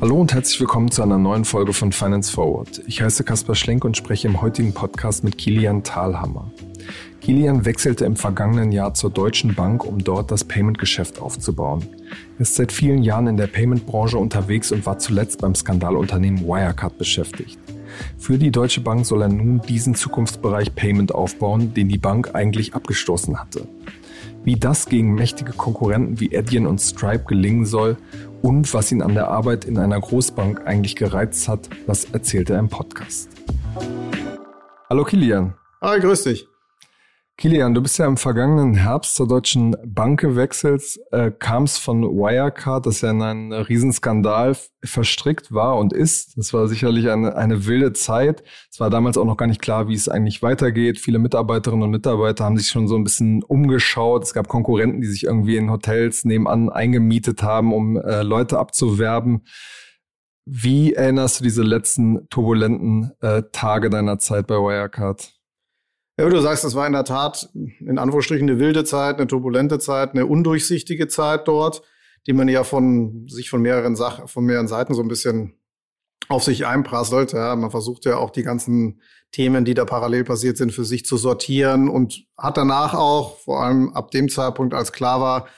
[0.00, 2.82] Hallo und herzlich willkommen zu einer neuen Folge von Finance Forward.
[2.86, 6.50] Ich heiße Kaspar Schlenk und spreche im heutigen Podcast mit Kilian Thalhammer.
[7.20, 11.86] Kilian wechselte im vergangenen Jahr zur Deutschen Bank, um dort das Payment-Geschäft aufzubauen.
[12.36, 16.98] Er ist seit vielen Jahren in der Payment-Branche unterwegs und war zuletzt beim Skandalunternehmen Wirecard
[16.98, 17.58] beschäftigt.
[18.18, 22.74] Für die Deutsche Bank soll er nun diesen Zukunftsbereich Payment aufbauen, den die Bank eigentlich
[22.74, 23.66] abgestoßen hatte.
[24.44, 27.96] Wie das gegen mächtige Konkurrenten wie Adyen und Stripe gelingen soll
[28.42, 32.58] und was ihn an der Arbeit in einer Großbank eigentlich gereizt hat, das erzählt er
[32.58, 33.30] im Podcast.
[34.90, 35.54] Hallo Kilian.
[35.80, 36.46] Hi, grüß dich.
[37.36, 42.86] Kilian, du bist ja im vergangenen Herbst zur Deutschen Bank gewechselt, äh, kamst von Wirecard,
[42.86, 46.38] das ja in einen Riesenskandal verstrickt war und ist.
[46.38, 48.44] Das war sicherlich eine, eine wilde Zeit.
[48.70, 51.00] Es war damals auch noch gar nicht klar, wie es eigentlich weitergeht.
[51.00, 54.22] Viele Mitarbeiterinnen und Mitarbeiter haben sich schon so ein bisschen umgeschaut.
[54.22, 59.44] Es gab Konkurrenten, die sich irgendwie in Hotels nebenan eingemietet haben, um äh, Leute abzuwerben.
[60.46, 65.34] Wie erinnerst du diese letzten turbulenten äh, Tage deiner Zeit bei Wirecard?
[66.16, 69.80] Ja, du sagst, das war in der Tat in Anführungsstrichen eine wilde Zeit, eine turbulente
[69.80, 71.82] Zeit, eine undurchsichtige Zeit dort,
[72.26, 75.54] die man ja von sich von mehreren Sach von mehreren Seiten so ein bisschen
[76.28, 77.32] auf sich einprasselt.
[77.32, 79.00] Ja, man versucht ja auch die ganzen
[79.32, 83.62] Themen, die da parallel passiert sind, für sich zu sortieren und hat danach auch, vor
[83.62, 85.48] allem ab dem Zeitpunkt, als klar war,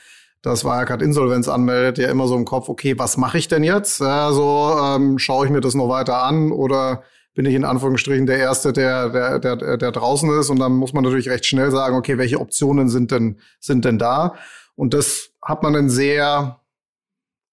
[0.41, 3.99] dass Wirecard Insolvenz anmeldet, ja immer so im Kopf, okay, was mache ich denn jetzt?
[3.99, 7.03] Ja, so ähm, schaue ich mir das noch weiter an oder
[7.37, 10.49] bin ich in Anführungsstrichen der Erste, der, der, der, der draußen ist.
[10.49, 13.99] Und dann muss man natürlich recht schnell sagen, okay, welche Optionen sind denn, sind denn
[13.99, 14.33] da?
[14.75, 16.61] Und das hat man dann sehr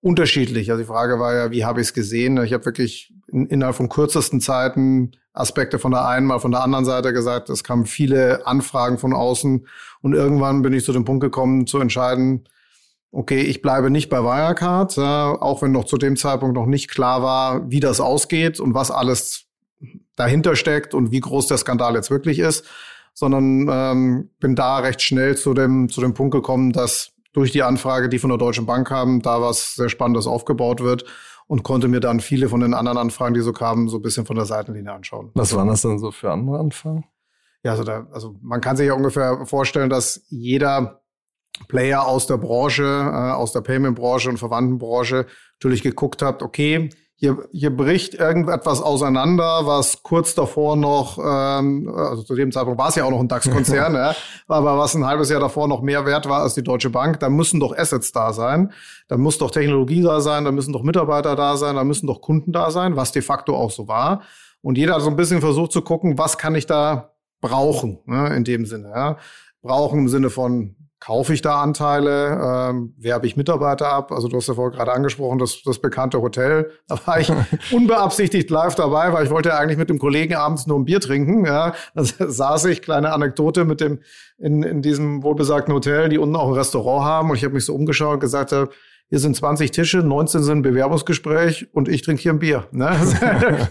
[0.01, 0.71] unterschiedlich.
[0.71, 2.43] Also die Frage war ja, wie habe ich es gesehen?
[2.43, 6.63] Ich habe wirklich in, innerhalb von kürzesten Zeiten Aspekte von der einen mal von der
[6.63, 7.51] anderen Seite gesagt.
[7.51, 9.67] Es kamen viele Anfragen von außen
[10.01, 12.49] und irgendwann bin ich zu dem Punkt gekommen, zu entscheiden,
[13.13, 17.23] okay, ich bleibe nicht bei Wirecard, auch wenn noch zu dem Zeitpunkt noch nicht klar
[17.23, 19.45] war, wie das ausgeht und was alles
[20.17, 22.65] dahinter steckt und wie groß der Skandal jetzt wirklich ist,
[23.13, 27.63] sondern ähm, bin da recht schnell zu dem, zu dem Punkt gekommen, dass durch die
[27.63, 31.05] Anfrage, die von der Deutschen Bank kam, da was sehr Spannendes aufgebaut wird
[31.47, 34.25] und konnte mir dann viele von den anderen Anfragen, die so kamen, so ein bisschen
[34.27, 35.31] von der Seitenlinie anschauen.
[35.35, 37.05] Was waren das denn so für andere Anfragen?
[37.63, 41.03] Ja, also, da, also man kann sich ja ungefähr vorstellen, dass jeder
[41.69, 47.49] Player aus der Branche, äh, aus der Payment-Branche und Verwandtenbranche natürlich geguckt hat, okay, hier,
[47.53, 52.97] hier bricht irgendetwas auseinander, was kurz davor noch, ähm, also zu dem Zeitpunkt war es
[52.97, 54.15] ja auch noch ein DAX-Konzern, ja,
[54.49, 57.31] aber was ein halbes Jahr davor noch mehr wert war als die Deutsche Bank, da
[57.31, 58.73] müssen doch Assets da sein,
[59.09, 62.21] da muss doch Technologie da sein, da müssen doch Mitarbeiter da sein, da müssen doch
[62.21, 64.23] Kunden da sein, was de facto auch so war.
[64.61, 68.35] Und jeder hat so ein bisschen versucht zu gucken, was kann ich da brauchen, ne,
[68.35, 68.93] in dem Sinne.
[68.95, 69.17] Ja.
[69.63, 74.11] Brauchen im Sinne von kaufe ich da Anteile, ähm, werbe ich Mitarbeiter ab.
[74.11, 76.71] Also du hast ja vorher gerade angesprochen, das, das bekannte Hotel.
[76.87, 77.31] Da war ich
[77.73, 81.01] unbeabsichtigt live dabei, weil ich wollte ja eigentlich mit dem Kollegen abends nur ein Bier
[81.01, 81.45] trinken.
[81.45, 84.01] Ja, da saß ich, kleine Anekdote, mit dem
[84.39, 87.31] in, in diesem wohlbesagten Hotel, die unten auch ein Restaurant haben.
[87.31, 91.69] Und ich habe mich so umgeschaut und gesagt, hier sind 20 Tische, 19 sind Bewerbungsgespräch
[91.73, 92.67] und ich trinke hier ein Bier.
[92.73, 92.97] Ne?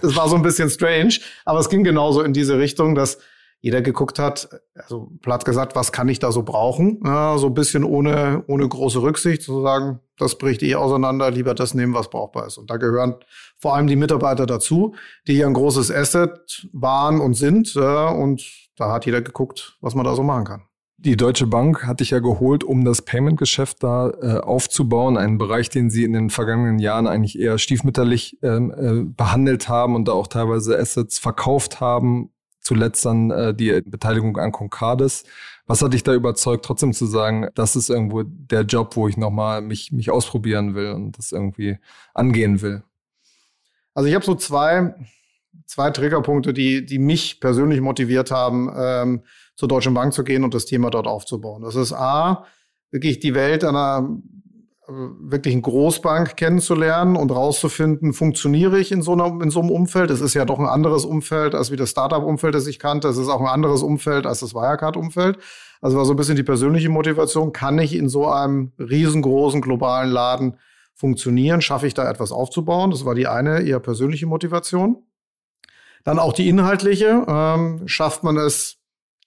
[0.02, 1.16] Das war so ein bisschen strange,
[1.46, 3.18] aber es ging genauso in diese Richtung, dass
[3.64, 7.00] jeder geguckt hat, also platt gesagt, was kann ich da so brauchen?
[7.06, 11.54] Ja, so ein bisschen ohne, ohne große Rücksicht zu sagen, das bricht eh auseinander, lieber
[11.54, 12.58] das nehmen, was brauchbar ist.
[12.58, 13.16] Und da gehören
[13.58, 14.96] vor allem die Mitarbeiter dazu,
[15.28, 17.74] die hier ein großes Asset waren und sind.
[17.74, 18.44] Ja, und
[18.76, 20.64] da hat jeder geguckt, was man da so machen kann.
[20.98, 25.70] Die Deutsche Bank hat dich ja geholt, um das Payment-Geschäft da äh, aufzubauen, einen Bereich,
[25.70, 30.12] den sie in den vergangenen Jahren eigentlich eher stiefmütterlich ähm, äh, behandelt haben und da
[30.12, 32.33] auch teilweise Assets verkauft haben,
[32.64, 35.26] zuletzt dann äh, die Beteiligung an Concardis.
[35.66, 39.18] Was hat dich da überzeugt, trotzdem zu sagen, das ist irgendwo der Job, wo ich
[39.18, 41.78] nochmal mich, mich ausprobieren will und das irgendwie
[42.14, 42.84] angehen will?
[43.94, 44.96] Also ich habe so zwei,
[45.66, 49.24] zwei Triggerpunkte, die, die mich persönlich motiviert haben, ähm,
[49.56, 51.62] zur Deutschen Bank zu gehen und das Thema dort aufzubauen.
[51.62, 52.46] Das ist A,
[52.92, 54.18] wirklich die Welt einer
[54.88, 60.12] wirklich eine Großbank kennenzulernen und rauszufinden, funktioniere ich in so, einer, in so einem Umfeld.
[60.12, 63.08] Es ist ja doch ein anderes Umfeld als wie das Startup-Umfeld, das ich kannte.
[63.08, 65.38] Es ist auch ein anderes Umfeld als das Wirecard-Umfeld.
[65.82, 67.54] Also war so ein bisschen die persönliche Motivation.
[67.54, 70.58] Kann ich in so einem riesengroßen globalen Laden
[70.94, 71.62] funktionieren?
[71.62, 72.92] Schaffe ich da etwas aufzubauen?
[72.92, 75.04] Das war die eine eher persönliche Motivation.
[76.04, 77.26] Dann auch die inhaltliche.
[77.28, 78.78] Ähm, schafft man es,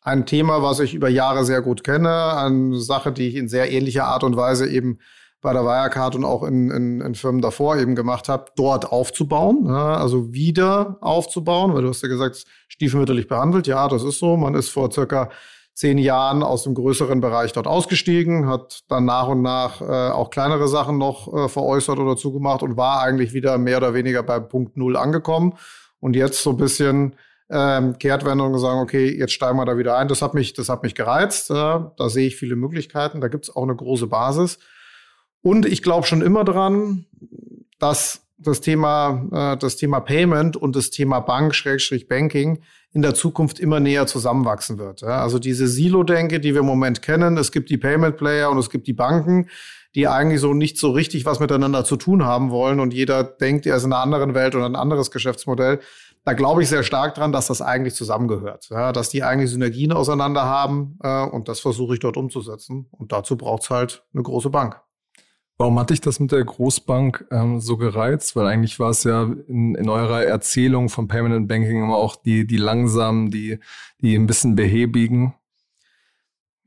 [0.03, 3.73] ein Thema, was ich über Jahre sehr gut kenne, eine Sache, die ich in sehr
[3.73, 5.01] ähnlicher Art und Weise eben
[5.41, 9.67] bei der Wirecard und auch in, in, in Firmen davor eben gemacht habe, dort aufzubauen,
[9.67, 13.67] ja, also wieder aufzubauen, weil du hast ja gesagt, stiefmütterlich behandelt.
[13.67, 14.37] Ja, das ist so.
[14.37, 15.31] Man ist vor circa
[15.77, 20.31] zehn Jahren aus dem größeren Bereich dort ausgestiegen, hat dann nach und nach äh, auch
[20.31, 24.41] kleinere Sachen noch äh, veräußert oder zugemacht und war eigentlich wieder mehr oder weniger bei
[24.41, 25.53] Punkt Null angekommen.
[26.01, 27.15] Und jetzt so ein bisschen
[27.51, 30.09] ähm, Kehrtwendung und sagen, okay, jetzt steigen wir da wieder ein.
[30.09, 31.51] Das hat mich, das hat mich gereizt.
[31.51, 33.21] Äh, da sehe ich viele Möglichkeiten.
[33.21, 34.59] Da gibt es auch eine große Basis.
[35.47, 37.07] Und ich glaube schon immer dran,
[37.79, 42.59] dass das Thema, äh, das Thema Payment und das Thema Bank, Schrägstrich Banking
[42.93, 45.03] in der Zukunft immer näher zusammenwachsen wird.
[45.03, 45.23] Ja?
[45.23, 48.71] Also diese Silo-Denke, die wir im Moment kennen, es gibt die Payment Player und es
[48.71, 49.49] gibt die Banken,
[49.95, 53.67] die eigentlich so nicht so richtig was miteinander zu tun haben wollen und jeder denkt,
[53.67, 55.79] er ist in einer anderen Welt oder ein anderes Geschäftsmodell.
[56.25, 58.91] Da glaube ich sehr stark dran, dass das eigentlich zusammengehört, ja?
[58.91, 62.89] dass die eigentlich Synergien auseinander haben äh, und das versuche ich dort umzusetzen.
[62.91, 64.81] Und dazu braucht es halt eine große Bank.
[65.59, 68.37] Warum hatte ich das mit der Großbank ähm, so gereizt?
[68.37, 72.47] Weil eigentlich war es ja in, in eurer Erzählung von Permanent Banking immer auch die,
[72.47, 73.59] die langsamen, die,
[74.01, 75.35] die ein bisschen behäbigen.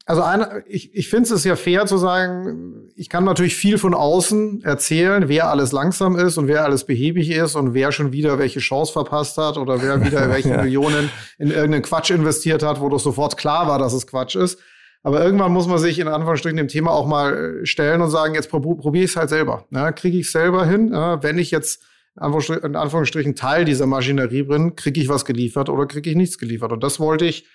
[0.10, 3.94] Also eine, ich, ich finde es ja fair zu sagen, ich kann natürlich viel von
[3.94, 8.40] außen erzählen, wer alles langsam ist und wer alles behäbig ist und wer schon wieder
[8.40, 10.64] welche Chance verpasst hat oder wer wieder welche ja.
[10.64, 14.58] Millionen in irgendeinen Quatsch investiert hat, wo doch sofort klar war, dass es Quatsch ist.
[15.02, 18.36] Aber irgendwann muss man sich in Anführungsstrichen dem Thema auch mal äh, stellen und sagen,
[18.36, 19.66] jetzt probiere ich es halt selber.
[19.72, 20.92] Ja, kriege ich es selber hin?
[20.92, 21.84] Ja, wenn ich jetzt
[22.16, 26.74] in Anführungsstrichen Teil dieser Maschinerie bin, kriege ich was geliefert oder kriege ich nichts geliefert?
[26.74, 27.48] Und das wollte ich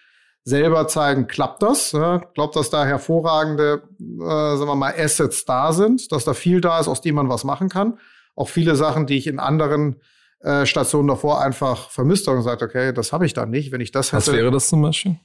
[0.44, 1.92] selber zeigen, klappt das?
[1.92, 6.60] Ja, glaubt, dass da hervorragende, äh, sagen wir mal, Assets da sind, dass da viel
[6.60, 7.98] da ist, aus dem man was machen kann.
[8.36, 9.96] Auch viele Sachen, die ich in anderen
[10.40, 13.72] äh, Stationen davor einfach vermisst habe und gesagt, okay, das habe ich da nicht.
[13.72, 14.26] Wenn ich das hätte.
[14.26, 15.16] Was wäre das zum Beispiel?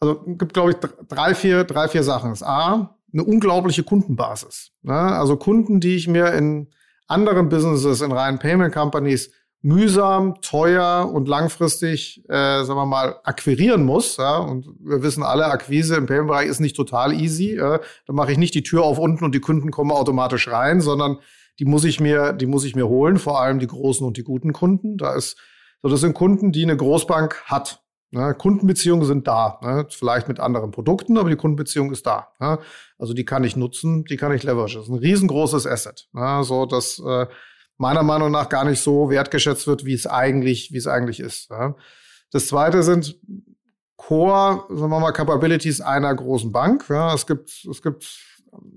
[0.00, 0.76] Also gibt, glaube ich,
[1.08, 2.30] drei, vier, drei, vier Sachen.
[2.30, 4.72] Das A, eine unglaubliche Kundenbasis.
[4.82, 4.94] Ne?
[4.94, 6.68] Also Kunden, die ich mir in
[7.06, 13.84] anderen Businesses, in reinen Payment Companies mühsam, teuer und langfristig, äh, sagen wir mal, akquirieren
[13.84, 14.16] muss.
[14.16, 14.36] Ja?
[14.38, 17.56] Und wir wissen alle, Akquise im Payment-Bereich ist nicht total easy.
[17.56, 17.80] Äh?
[18.06, 21.18] Da mache ich nicht die Tür auf unten und die Kunden kommen automatisch rein, sondern
[21.58, 24.22] die muss ich mir, die muss ich mir holen, vor allem die großen und die
[24.22, 24.96] guten Kunden.
[24.96, 25.36] Da ist,
[25.82, 27.82] so das sind Kunden, die eine Großbank hat.
[28.10, 32.28] Ne, Kundenbeziehungen sind da, ne, vielleicht mit anderen Produkten, aber die Kundenbeziehung ist da.
[32.40, 32.58] Ne?
[32.98, 34.74] Also die kann ich nutzen, die kann ich leveragen.
[34.74, 37.26] Das ist ein riesengroßes Asset, ne, so dass äh,
[37.76, 41.50] meiner Meinung nach gar nicht so wertgeschätzt wird, wie es eigentlich, wie es eigentlich ist.
[41.50, 41.76] Ja?
[42.30, 43.18] Das zweite sind
[43.96, 46.86] Core, sagen wir mal, Capabilities einer großen Bank.
[46.88, 47.12] Ja?
[47.12, 48.06] Es gibt, es gibt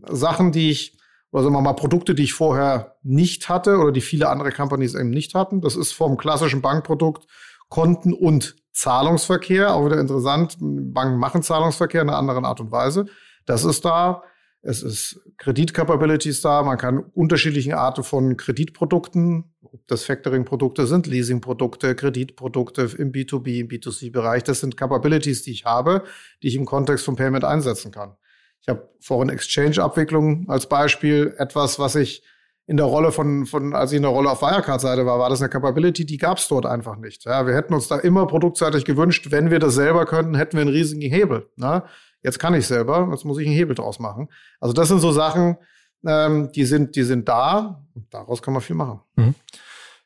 [0.09, 0.97] Sachen, die ich
[1.31, 4.95] oder sagen wir mal Produkte, die ich vorher nicht hatte oder die viele andere Companies
[4.95, 5.61] eben nicht hatten.
[5.61, 7.25] Das ist vom klassischen Bankprodukt
[7.71, 10.57] Konten und Zahlungsverkehr, auch wieder interessant.
[10.59, 13.05] Banken machen Zahlungsverkehr in einer anderen Art und Weise.
[13.45, 14.23] Das ist da.
[14.61, 16.63] Es ist Kreditcapabilities da.
[16.63, 23.69] Man kann unterschiedliche Arten von Kreditprodukten, ob das Factoring-Produkte sind, Leasing-Produkte, Kreditprodukte im B2B, im
[23.69, 24.43] B2C-Bereich.
[24.43, 26.03] Das sind Capabilities, die ich habe,
[26.43, 28.17] die ich im Kontext von Payment einsetzen kann.
[28.59, 32.21] Ich habe vorhin Exchange-Abwicklung als Beispiel, etwas, was ich
[32.67, 35.41] in der Rolle von, von als ich in der Rolle auf Wirecard-Seite war, war das
[35.41, 37.25] eine Capability, die gab es dort einfach nicht.
[37.25, 40.61] Ja, wir hätten uns da immer produktseitig gewünscht, wenn wir das selber könnten, hätten wir
[40.61, 41.49] einen riesigen Hebel.
[41.55, 41.83] Ne?
[42.23, 44.29] Jetzt kann ich selber, jetzt muss ich einen Hebel draus machen.
[44.59, 45.57] Also das sind so Sachen,
[46.05, 49.01] ähm, die sind, die sind da und daraus kann man viel machen.
[49.15, 49.35] Mhm.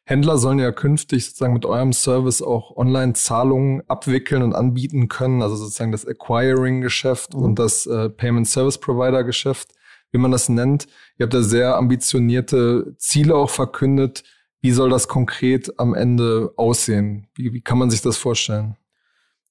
[0.08, 5.56] Händler sollen ja künftig sozusagen mit eurem Service auch Online-Zahlungen abwickeln und anbieten können, also
[5.56, 7.44] sozusagen das Acquiring-Geschäft mhm.
[7.44, 9.75] und das äh, Payment Service Provider-Geschäft
[10.16, 10.88] wie man das nennt.
[11.18, 14.24] Ihr habt da sehr ambitionierte Ziele auch verkündet.
[14.62, 17.28] Wie soll das konkret am Ende aussehen?
[17.36, 18.78] Wie, wie kann man sich das vorstellen?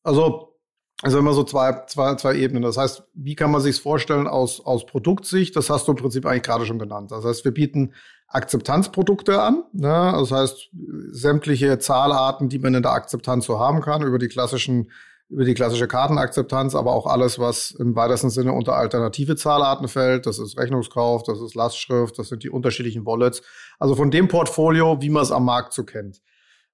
[0.03, 0.57] Also,
[1.03, 2.63] also immer so zwei, zwei, zwei Ebenen.
[2.63, 5.55] Das heißt, wie kann man sich vorstellen aus, aus Produktsicht?
[5.55, 7.11] Das hast du im Prinzip eigentlich gerade schon genannt.
[7.11, 7.93] Das heißt, wir bieten
[8.29, 9.65] Akzeptanzprodukte an.
[9.75, 10.15] Ne?
[10.17, 10.71] Das heißt,
[11.11, 14.91] sämtliche Zahlarten, die man in der Akzeptanz so haben kann, über die klassischen
[15.29, 20.27] über die klassische Kartenakzeptanz, aber auch alles, was im weitesten Sinne unter alternative Zahlarten fällt.
[20.27, 23.43] Das ist Rechnungskauf, das ist Lastschrift, das sind die unterschiedlichen Wallets.
[23.79, 26.21] Also von dem Portfolio, wie man es am Markt so kennt.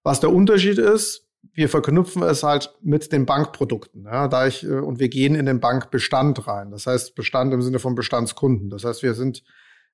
[0.03, 4.05] Was der Unterschied ist, wir verknüpfen es halt mit den Bankprodukten.
[4.05, 6.71] Ja, da ich, äh, und wir gehen in den Bankbestand rein.
[6.71, 8.69] Das heißt, Bestand im Sinne von Bestandskunden.
[8.71, 9.43] Das heißt, wir sind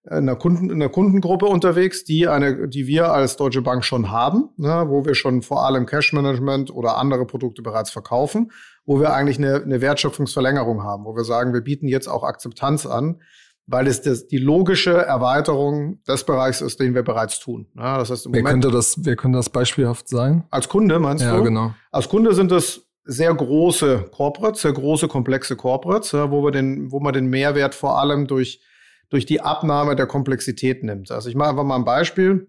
[0.08, 4.10] in einer, Kunden, in einer Kundengruppe unterwegs, die eine, die wir als Deutsche Bank schon
[4.10, 8.52] haben, ne, wo wir schon vor allem Cash Management oder andere Produkte bereits verkaufen,
[8.84, 12.86] wo wir eigentlich eine, eine Wertschöpfungsverlängerung haben, wo wir sagen, wir bieten jetzt auch Akzeptanz
[12.86, 13.20] an,
[13.66, 17.66] weil es das, die logische Erweiterung des Bereichs ist, den wir bereits tun.
[17.76, 20.44] Ja, das heißt, im wer Moment, könnte das, wer könnte das beispielhaft sein?
[20.50, 21.38] Als Kunde meinst ja, du?
[21.38, 21.74] Ja, genau.
[21.90, 27.00] Als Kunde sind es sehr große Corporates, sehr große komplexe Corporates, wo wir den, wo
[27.00, 28.60] man den Mehrwert vor allem durch
[29.08, 31.10] durch die Abnahme der Komplexität nimmt.
[31.10, 32.48] Also ich mache einfach mal ein Beispiel.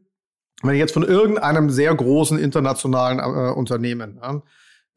[0.64, 4.42] Wenn ich jetzt von irgendeinem sehr großen internationalen äh, Unternehmen, ja,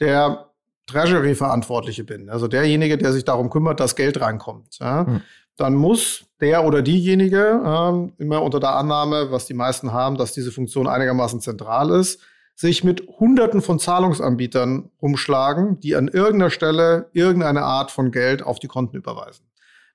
[0.00, 0.46] der
[0.86, 5.20] Treasury-Verantwortliche bin, also derjenige, der sich darum kümmert, dass Geld reinkommt, ja, hm.
[5.56, 10.32] dann muss der oder diejenige ähm, immer unter der Annahme, was die meisten haben, dass
[10.32, 12.20] diese Funktion einigermaßen zentral ist,
[12.54, 18.58] sich mit Hunderten von Zahlungsanbietern rumschlagen, die an irgendeiner Stelle irgendeine Art von Geld auf
[18.58, 19.46] die Konten überweisen.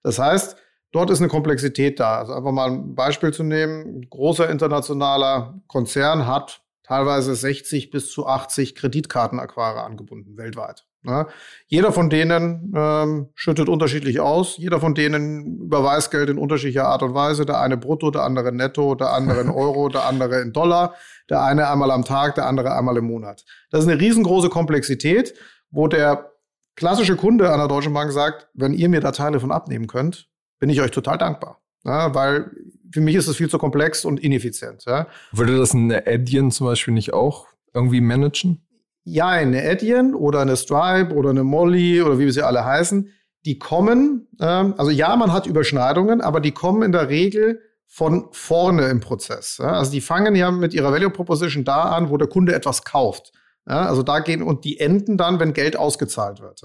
[0.04, 0.58] Das heißt,
[0.96, 2.18] dort ist eine Komplexität da.
[2.18, 4.00] Also einfach mal ein Beispiel zu nehmen.
[4.00, 10.86] Ein großer internationaler Konzern hat teilweise 60 bis zu 80 Kreditkartenaquare angebunden weltweit.
[11.04, 11.28] Ja,
[11.68, 14.58] jeder von denen ähm, schüttet unterschiedlich aus.
[14.58, 17.46] Jeder von denen überweist Geld in unterschiedlicher Art und Weise.
[17.46, 20.96] Der eine brutto, der andere netto, der andere in Euro, der andere in Dollar.
[21.30, 23.44] Der eine einmal am Tag, der andere einmal im Monat.
[23.70, 25.36] Das ist eine riesengroße Komplexität,
[25.70, 26.32] wo der
[26.76, 30.28] klassische Kunde an der Deutschen Bank sagt, wenn ihr mir da Teile von abnehmen könnt,
[30.60, 31.62] bin ich euch total dankbar.
[31.84, 32.52] Ja, weil
[32.92, 34.86] für mich ist es viel zu komplex und ineffizient.
[34.86, 35.08] Ja.
[35.32, 38.66] Würde das eine Adyen zum Beispiel nicht auch irgendwie managen?
[39.06, 43.12] ja, eine Adyen oder eine Stripe oder eine Molly oder wie sie alle heißen,
[43.46, 48.28] die kommen, ähm, also ja, man hat Überschneidungen, aber die kommen in der Regel von
[48.32, 49.60] vorne im Prozess.
[49.60, 49.74] Ja?
[49.74, 53.32] Also die fangen ja mit ihrer Value Proposition da an, wo der Kunde etwas kauft.
[53.68, 53.86] Ja?
[53.86, 56.62] Also da gehen und die enden dann, wenn Geld ausgezahlt wird.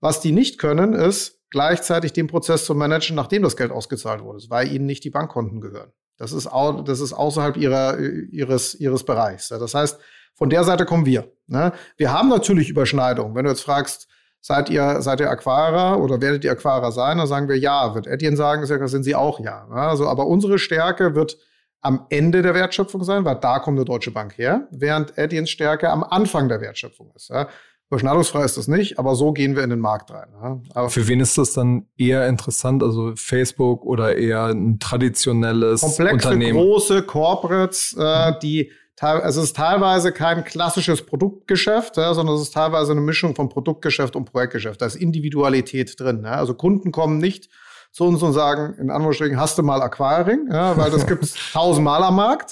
[0.00, 4.42] Was die nicht können, ist gleichzeitig den Prozess zu managen, nachdem das Geld ausgezahlt wurde,
[4.48, 5.92] weil ihnen nicht die Bankkonten gehören.
[6.16, 9.48] Das ist, au das ist außerhalb ihrer, ihres, ihres Bereichs.
[9.48, 10.00] Das heißt,
[10.34, 11.30] von der Seite kommen wir.
[11.46, 11.72] Ne?
[11.96, 13.34] Wir haben natürlich Überschneidungen.
[13.34, 14.08] Wenn du jetzt fragst,
[14.40, 17.94] seid ihr, seid ihr Aquarer oder werdet ihr Aquarer sein, dann sagen wir ja.
[17.94, 19.66] Wird Etienne sagen, sind sie auch ja.
[19.68, 19.76] Ne?
[19.76, 21.38] Also, aber unsere Stärke wird
[21.80, 25.90] am Ende der Wertschöpfung sein, weil da kommt eine Deutsche Bank her, während Etiennes Stärke
[25.90, 27.28] am Anfang der Wertschöpfung ist.
[27.28, 27.48] Ja?
[27.92, 30.28] Überschneidungsfrei ist das nicht, aber so gehen wir in den Markt rein.
[30.42, 30.60] Ja?
[30.72, 32.82] Aber Für wen ist das dann eher interessant?
[32.82, 36.58] Also Facebook oder eher ein traditionelles komplexe, Unternehmen?
[36.58, 42.54] große Corporates, äh, die also es ist teilweise kein klassisches Produktgeschäft, ja, sondern es ist
[42.54, 44.80] teilweise eine Mischung von Produktgeschäft und Projektgeschäft.
[44.80, 46.22] Da ist Individualität drin.
[46.24, 46.36] Ja.
[46.36, 47.50] Also Kunden kommen nicht
[47.90, 51.34] zu uns und sagen, in Anführungsstrichen, hast du mal Acquiring, ja, weil das gibt es
[51.52, 52.50] tausendmal am Markt,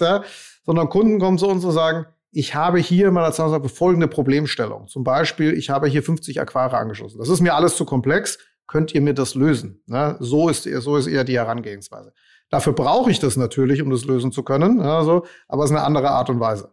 [0.66, 4.86] sondern Kunden kommen zu uns und sagen, ich habe hier in meiner Zahlungsabwicklung folgende Problemstellung.
[4.86, 7.18] Zum Beispiel, ich habe hier 50 Aquare angeschlossen.
[7.18, 8.38] Das ist mir alles zu komplex.
[8.66, 9.82] Könnt ihr mir das lösen?
[9.86, 12.12] Ja, so, ist, so ist eher die Herangehensweise.
[12.50, 14.80] Dafür brauche ich das natürlich, um das lösen zu können.
[14.80, 16.72] Also, aber es ist eine andere Art und Weise.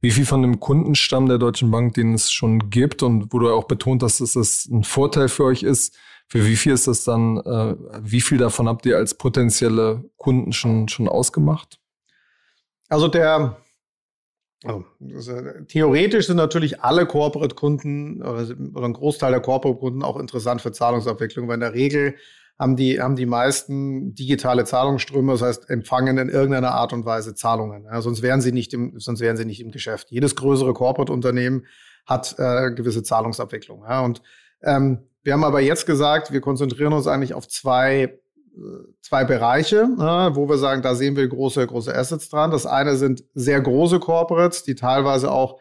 [0.00, 3.50] Wie viel von dem Kundenstamm der Deutschen Bank, den es schon gibt und wo du
[3.50, 5.96] auch betont hast, dass das ein Vorteil für euch ist,
[6.26, 10.52] für wie viel ist das dann, äh, wie viel davon habt ihr als potenzielle Kunden
[10.52, 11.78] schon, schon ausgemacht?
[12.88, 13.58] Also der,
[14.64, 15.32] also,
[15.68, 21.48] theoretisch sind natürlich alle Corporate-Kunden oder, oder ein Großteil der Corporate-Kunden auch interessant für Zahlungsabwicklung,
[21.48, 22.14] weil in der Regel
[22.58, 27.34] haben die, haben die meisten digitale Zahlungsströme, das heißt, empfangen in irgendeiner Art und Weise
[27.34, 27.84] Zahlungen.
[27.84, 30.10] Ja, sonst wären sie nicht im, sonst wären sie nicht im Geschäft.
[30.10, 31.66] Jedes größere Corporate-Unternehmen
[32.06, 33.82] hat äh, gewisse Zahlungsabwicklung.
[33.82, 34.22] Ja, und
[34.62, 38.20] ähm, wir haben aber jetzt gesagt, wir konzentrieren uns eigentlich auf zwei,
[39.00, 42.50] zwei Bereiche, äh, wo wir sagen, da sehen wir große, große Assets dran.
[42.50, 45.58] Das eine sind sehr große Corporates, die teilweise auch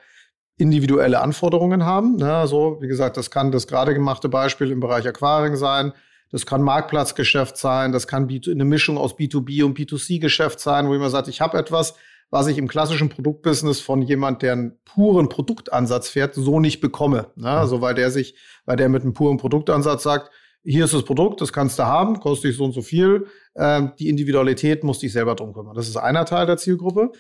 [0.57, 2.17] individuelle Anforderungen haben.
[2.19, 5.93] Ja, so, wie gesagt, das kann das gerade gemachte Beispiel im Bereich Acquiring sein.
[6.31, 11.12] Das kann Marktplatzgeschäft sein, das kann eine Mischung aus B2B und B2C-Geschäft sein, wo jemand
[11.12, 11.95] sagt, ich habe etwas,
[12.29, 17.27] was ich im klassischen Produktbusiness von jemand, der einen puren Produktansatz fährt, so nicht bekomme.
[17.36, 17.50] Ne?
[17.50, 20.31] Also weil der sich, weil der mit einem puren Produktansatz sagt,
[20.63, 23.27] hier ist das Produkt, das kannst du haben, kostet dich so und so viel.
[23.56, 25.75] Ähm, die Individualität muss dich selber drum kümmern.
[25.75, 27.12] Das ist einer Teil der Zielgruppe.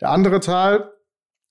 [0.00, 0.90] Der andere Teil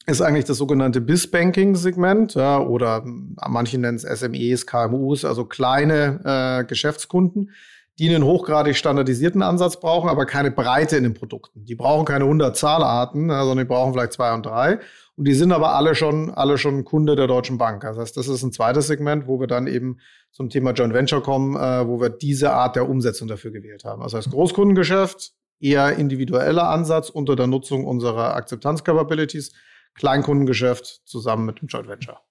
[0.06, 6.66] ist eigentlich das sogenannte BIS-Banking-Segment ja, oder manche nennen es SMEs, KMUs, also kleine äh,
[6.66, 7.52] Geschäftskunden,
[8.00, 11.66] die einen hochgradig standardisierten Ansatz brauchen, aber keine Breite in den Produkten.
[11.66, 14.80] Die brauchen keine 100 Zahlarten, sondern die brauchen vielleicht zwei und drei.
[15.18, 17.82] Und die sind aber alle schon, alle schon Kunde der Deutschen Bank.
[17.82, 20.00] Das heißt, das ist ein zweites Segment, wo wir dann eben
[20.32, 24.02] zum Thema Joint Venture kommen, äh, wo wir diese Art der Umsetzung dafür gewählt haben.
[24.02, 29.52] Das heißt, Großkundengeschäft, eher individueller Ansatz unter der Nutzung unserer Akzeptanz-Capabilities
[29.96, 32.22] Kleinkundengeschäft zusammen mit dem Joint Venture.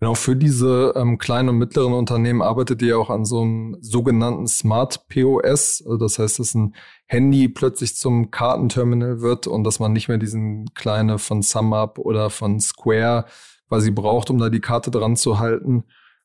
[0.00, 4.46] Genau, für diese ähm, kleinen und mittleren Unternehmen arbeitet ihr auch an so einem sogenannten
[4.46, 5.82] Smart POS.
[5.84, 10.16] Also das heißt, dass ein Handy plötzlich zum Kartenterminal wird und dass man nicht mehr
[10.16, 13.26] diesen kleine von SumUp oder von Square
[13.68, 15.84] quasi braucht, um da die Karte dran zu halten.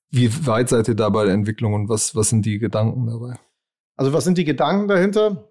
[0.10, 3.38] Wie weit seid ihr da bei der Entwicklung und was, was sind die Gedanken dabei?
[3.98, 5.50] Also was sind die Gedanken dahinter?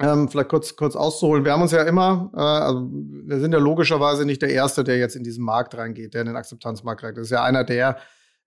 [0.00, 1.44] Ähm, vielleicht kurz, kurz auszuholen.
[1.44, 4.98] Wir haben uns ja immer, äh, also wir sind ja logischerweise nicht der Erste, der
[4.98, 7.18] jetzt in diesen Markt reingeht, der in den Akzeptanzmarkt reingeht.
[7.18, 7.98] Das ist ja einer der,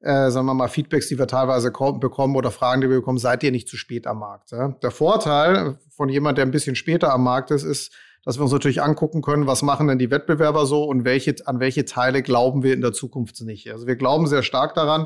[0.02, 3.44] äh, sagen wir mal, Feedbacks, die wir teilweise bekommen oder Fragen, die wir bekommen, seid
[3.44, 4.52] ihr nicht zu spät am Markt?
[4.52, 4.70] Ja?
[4.82, 7.94] Der Vorteil von jemand, der ein bisschen später am Markt ist, ist,
[8.26, 11.60] dass wir uns natürlich angucken können, was machen denn die Wettbewerber so und welche, an
[11.60, 13.72] welche Teile glauben wir in der Zukunft nicht.
[13.72, 15.06] Also wir glauben sehr stark daran,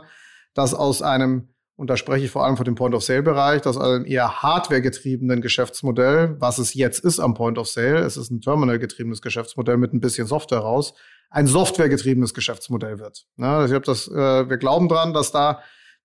[0.54, 4.44] dass aus einem und da spreche ich vor allem von dem Point-of-Sale-Bereich, dass einem eher
[4.44, 10.02] hardware-getriebenen Geschäftsmodell, was es jetzt ist am Point-of-Sale, es ist ein Terminal-getriebenes Geschäftsmodell mit ein
[10.02, 10.94] bisschen Software raus,
[11.30, 13.24] ein Software-getriebenes Geschäftsmodell wird.
[13.38, 15.62] Ja, ich hab das, äh, wir glauben dran, dass da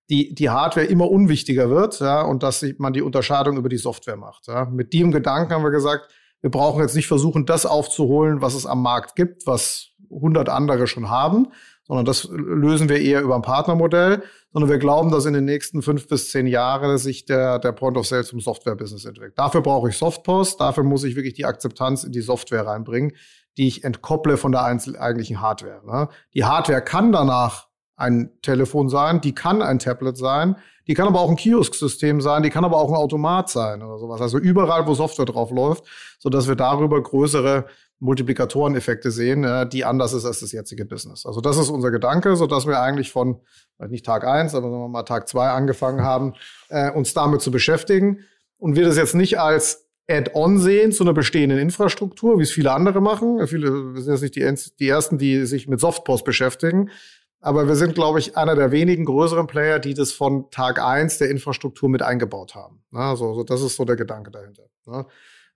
[0.09, 4.15] die, die Hardware immer unwichtiger wird ja, und dass man die Unterscheidung über die Software
[4.15, 4.47] macht.
[4.47, 4.63] Ja.
[4.71, 8.65] Mit dem Gedanken haben wir gesagt, wir brauchen jetzt nicht versuchen, das aufzuholen, was es
[8.65, 11.47] am Markt gibt, was 100 andere schon haben,
[11.87, 15.81] sondern das lösen wir eher über ein Partnermodell, sondern wir glauben, dass in den nächsten
[15.81, 19.33] fünf bis zehn Jahren sich der, der Point of Sale zum Software-Business entwickelt.
[19.37, 23.13] Dafür brauche ich Softpost, dafür muss ich wirklich die Akzeptanz in die Software reinbringen,
[23.57, 25.81] die ich entkopple von der eigentlichen Hardware.
[25.85, 26.09] Ne?
[26.33, 31.19] Die Hardware kann danach ein Telefon sein, die kann ein Tablet sein, die kann aber
[31.19, 34.21] auch ein Kiosk-System sein, die kann aber auch ein Automat sein oder sowas.
[34.21, 35.83] Also überall, wo Software drauf läuft,
[36.19, 37.65] so dass wir darüber größere
[37.99, 41.25] Multiplikatoreneffekte sehen, die anders ist als das jetzige Business.
[41.25, 43.39] Also das ist unser Gedanke, so dass wir eigentlich von
[43.87, 46.33] nicht Tag eins, aber sagen wir mal Tag zwei angefangen haben,
[46.69, 48.19] äh, uns damit zu beschäftigen
[48.57, 52.71] und wir das jetzt nicht als Add-on sehen zu einer bestehenden Infrastruktur, wie es viele
[52.71, 53.45] andere machen.
[53.47, 56.91] Viele wir sind jetzt nicht die, die ersten, die sich mit Softpost beschäftigen,
[57.39, 61.17] aber wir sind, glaube ich, einer der wenigen größeren Player, die das von Tag eins
[61.17, 62.83] der Infrastruktur mit eingebaut haben.
[62.91, 64.63] Also, so, das ist so der Gedanke dahinter.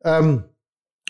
[0.03, 0.43] Ähm,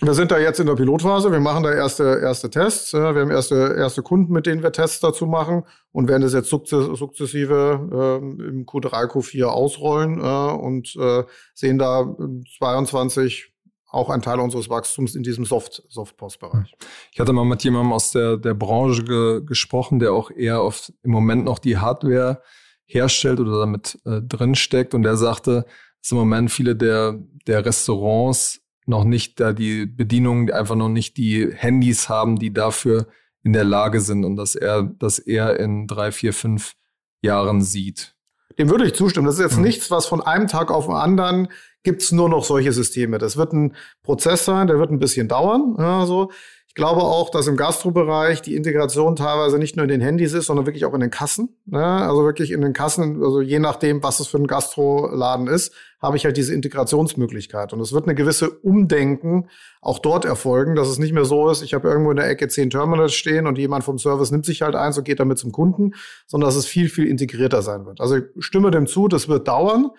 [0.02, 1.32] wir sind da jetzt in der Pilotphase.
[1.32, 2.94] Wir machen da erste, erste Tests.
[2.94, 6.50] Wir haben erste, erste Kunden, mit denen wir Tests dazu machen und werden das jetzt
[6.50, 12.16] sukzessive äh, im Q3, Q4 ausrollen äh, und äh, sehen da
[12.58, 13.54] 22
[13.92, 16.76] auch ein Teil unseres Wachstums in diesem Soft, Soft-Post-Bereich.
[17.12, 20.92] Ich hatte mal mit jemandem aus der, der Branche ge gesprochen, der auch eher auf
[21.02, 22.42] im Moment noch die Hardware
[22.86, 25.66] herstellt oder damit äh, drin steckt und der sagte,
[26.02, 31.18] dass im Moment viele der, der Restaurants noch nicht da die Bedienungen einfach noch nicht
[31.18, 33.08] die Handys haben, die dafür
[33.44, 36.74] in der Lage sind und dass er das eher in drei, vier, fünf
[37.22, 38.16] Jahren sieht.
[38.58, 39.26] Dem würde ich zustimmen.
[39.26, 39.64] Das ist jetzt mhm.
[39.64, 41.48] nichts, was von einem Tag auf den anderen
[41.84, 43.18] gibt's nur noch solche Systeme.
[43.18, 45.76] Das wird ein Prozess sein, der wird ein bisschen dauern.
[45.78, 46.32] Ja, so.
[46.70, 50.46] Ich glaube auch, dass im Gastrobereich die Integration teilweise nicht nur in den Handys ist,
[50.46, 51.58] sondern wirklich auch in den Kassen.
[51.66, 51.84] Ne?
[51.84, 56.16] Also wirklich in den Kassen, also je nachdem, was es für ein Gastroladen ist, habe
[56.16, 57.74] ich halt diese Integrationsmöglichkeit.
[57.74, 59.50] Und es wird eine gewisse Umdenken
[59.82, 62.48] auch dort erfolgen, dass es nicht mehr so ist, ich habe irgendwo in der Ecke
[62.48, 65.52] zehn Terminals stehen und jemand vom Service nimmt sich halt eins und geht damit zum
[65.52, 65.96] Kunden,
[66.28, 68.00] sondern dass es viel, viel integrierter sein wird.
[68.00, 69.90] Also ich stimme dem zu, das wird dauern.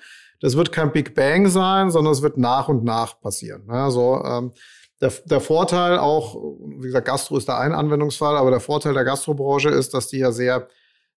[0.41, 3.69] Das wird kein Big Bang sein, sondern es wird nach und nach passieren.
[3.69, 4.53] Also ähm,
[5.01, 9.05] der, der Vorteil auch, wie gesagt, Gastro ist da ein Anwendungsfall, aber der Vorteil der
[9.05, 10.69] Gastrobranche ist, dass die ja sehr,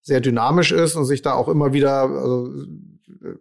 [0.02, 2.50] sehr dynamisch ist und sich da auch immer wieder, also,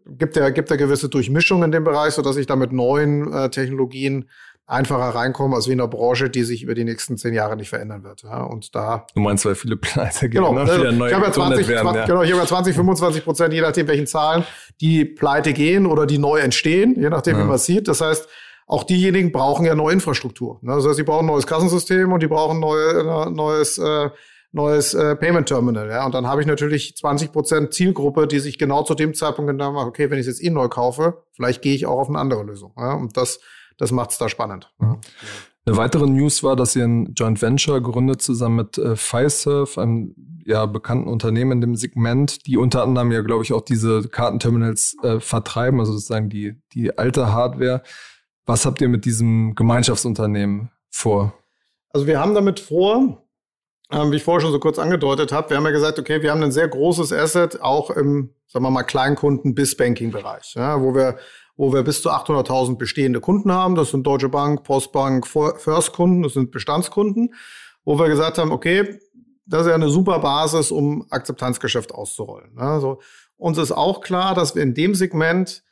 [0.06, 3.32] gibt ja, gibt ja gewisse Durchmischung in dem Bereich, so dass ich da mit neuen
[3.32, 4.28] äh, Technologien
[4.66, 7.68] einfacher reinkommen als wie in einer Branche, die sich über die nächsten zehn Jahre nicht
[7.68, 8.22] verändern wird.
[8.22, 9.06] Ja, und da.
[9.14, 10.60] Du meinst, weil viele Pleite gehen, genau, ne?
[10.60, 12.06] Also wieder neu ich habe ja 20, werden, 20, ja.
[12.06, 14.44] genau, ich habe ja 20, 25 Prozent, je nachdem welchen Zahlen,
[14.80, 17.42] die pleite gehen oder die neu entstehen, je nachdem, ja.
[17.42, 17.88] wie man es sieht.
[17.88, 18.28] Das heißt,
[18.66, 20.58] auch diejenigen brauchen ja neue Infrastruktur.
[20.62, 20.74] Ne?
[20.74, 24.10] Das heißt, sie brauchen ein neues Kassensystem und die brauchen neue, äh, neues, äh,
[24.52, 25.88] neues äh, Payment Terminal.
[25.88, 26.06] Ja?
[26.06, 29.72] Und dann habe ich natürlich 20 Prozent Zielgruppe, die sich genau zu dem Zeitpunkt gedacht
[29.72, 32.18] machen, okay, wenn ich es jetzt eh neu kaufe, vielleicht gehe ich auch auf eine
[32.18, 32.72] andere Lösung.
[32.76, 32.94] Ja?
[32.94, 33.40] Und das,
[33.78, 34.72] das macht es da spannend.
[34.80, 34.98] Ja.
[35.64, 40.14] Eine weitere News war, dass ihr ein Joint Venture gründet zusammen mit äh, Fiserv, einem
[40.44, 44.96] ja, bekannten Unternehmen in dem Segment, die unter anderem ja, glaube ich, auch diese Kartenterminals
[45.04, 47.82] äh, vertreiben, also sozusagen die, die alte Hardware.
[48.46, 51.34] Was habt ihr mit diesem Gemeinschaftsunternehmen vor?
[51.90, 53.22] Also wir haben damit vor,
[53.90, 56.30] ähm, wie ich vorher schon so kurz angedeutet habe, wir haben ja gesagt, okay, wir
[56.30, 60.94] haben ein sehr großes Asset auch im, sagen wir mal, Kleinkunden- bis Banking-Bereich, ja, wo
[60.94, 61.18] wir
[61.56, 63.74] wo wir bis zu 800.000 bestehende Kunden haben.
[63.74, 67.34] Das sind Deutsche Bank, Postbank, First-Kunden, das sind Bestandskunden,
[67.84, 68.98] wo wir gesagt haben, okay,
[69.44, 72.58] das ist ja eine super Basis, um Akzeptanzgeschäft auszurollen.
[72.58, 73.00] Also
[73.36, 75.62] uns ist auch klar, dass wir in dem Segment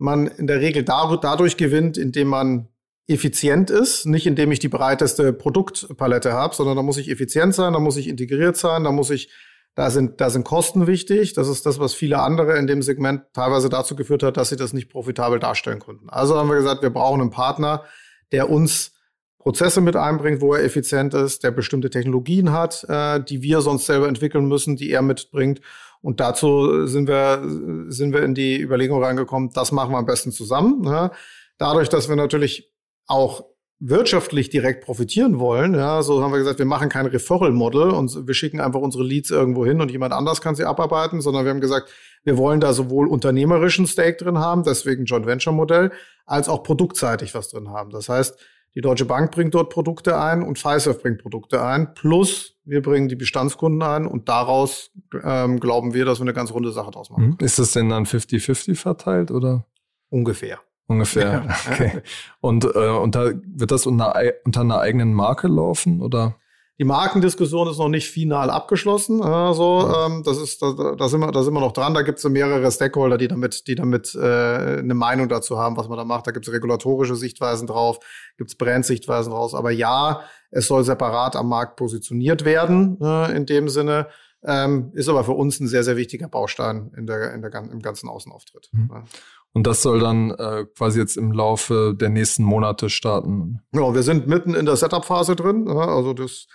[0.00, 2.68] man in der Regel dadurch gewinnt, indem man
[3.06, 7.72] effizient ist, nicht indem ich die breiteste Produktpalette habe, sondern da muss ich effizient sein,
[7.72, 9.30] da muss ich integriert sein, da muss ich,
[9.74, 11.34] da sind, da sind Kosten wichtig.
[11.34, 14.56] Das ist das, was viele andere in dem Segment teilweise dazu geführt hat, dass sie
[14.56, 16.08] das nicht profitabel darstellen konnten.
[16.08, 17.84] Also haben wir gesagt, wir brauchen einen Partner,
[18.32, 18.92] der uns
[19.38, 23.86] Prozesse mit einbringt, wo er effizient ist, der bestimmte Technologien hat, äh, die wir sonst
[23.86, 25.60] selber entwickeln müssen, die er mitbringt
[26.02, 27.42] und dazu sind wir,
[27.88, 30.80] sind wir in die Überlegung reingekommen, das machen wir am besten zusammen.
[30.80, 31.10] Ne?
[31.58, 32.72] Dadurch, dass wir natürlich
[33.06, 33.44] auch
[33.80, 38.34] wirtschaftlich direkt profitieren wollen, ja, so haben wir gesagt, wir machen kein Referral-Model und wir
[38.34, 41.62] schicken einfach unsere Leads irgendwo hin und jemand anders kann sie abarbeiten, sondern wir haben
[41.62, 41.90] gesagt,
[42.22, 45.92] wir wollen da sowohl unternehmerischen Stake drin haben, deswegen Joint Venture Modell,
[46.26, 47.90] als auch produktseitig was drin haben.
[47.90, 48.38] Das heißt,
[48.76, 51.94] Die Deutsche Bank bringt dort Produkte ein und Fiserv bringt Produkte ein.
[51.94, 54.92] Plus wir bringen die Bestandskunden ein und daraus
[55.24, 57.36] ähm, glauben wir, dass wir eine ganz runde Sache draus machen.
[57.38, 57.44] Mhm.
[57.44, 59.66] Ist das denn dann 50-50 verteilt oder?
[60.08, 60.60] Ungefähr.
[60.86, 61.46] Ungefähr.
[61.70, 62.02] Okay.
[62.40, 66.36] Und, äh, und da wird das unter, unter einer eigenen Marke laufen oder?
[66.80, 69.22] Die Markendiskussion ist noch nicht final abgeschlossen.
[69.22, 71.92] Also ähm, das ist, da, da, sind wir, da sind wir noch dran.
[71.92, 75.88] Da gibt es mehrere Stakeholder, die damit, die damit äh, eine Meinung dazu haben, was
[75.88, 76.26] man da macht.
[76.26, 77.98] Da gibt es regulatorische Sichtweisen drauf,
[78.38, 79.54] gibt es Brandsichtweisen draus.
[79.54, 84.06] Aber ja, es soll separat am Markt positioniert werden äh, in dem Sinne.
[84.42, 87.82] Ähm, ist aber für uns ein sehr, sehr wichtiger Baustein in der, in der, im
[87.82, 88.70] ganzen Außenauftritt.
[88.72, 88.88] Mhm.
[88.90, 89.04] Ja.
[89.52, 93.60] Und das soll dann äh, quasi jetzt im Laufe der nächsten Monate starten.
[93.74, 95.66] Ja, wir sind mitten in der Setup-Phase drin.
[95.66, 96.46] Ja, also das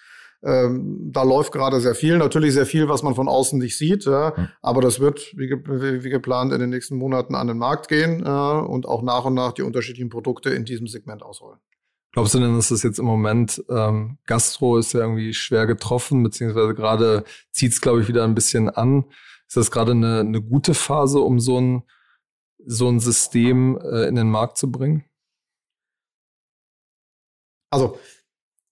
[0.46, 4.06] ähm, da läuft gerade sehr viel, natürlich sehr viel, was man von außen nicht sieht,
[4.06, 4.34] ja.
[4.36, 4.50] Mhm.
[4.62, 8.24] aber das wird wie, ge wie, geplant in den nächsten Monaten an den Markt gehen
[8.24, 11.60] äh, und auch nach und nach die unterschiedlichen Produkte in diesem Segment ausrollen.
[12.12, 16.24] Glaubst du denn, dass das jetzt im Moment, ähm, Gastro ist ja irgendwie schwer getroffen,
[16.24, 19.06] beziehungsweise gerade zieht es, glaube ich, wieder ein bisschen an.
[19.48, 21.84] Ist das gerade eine, eine gute Phase, um so ein,
[22.66, 25.04] so ein System äh, in den Markt zu bringen?
[27.70, 27.98] Also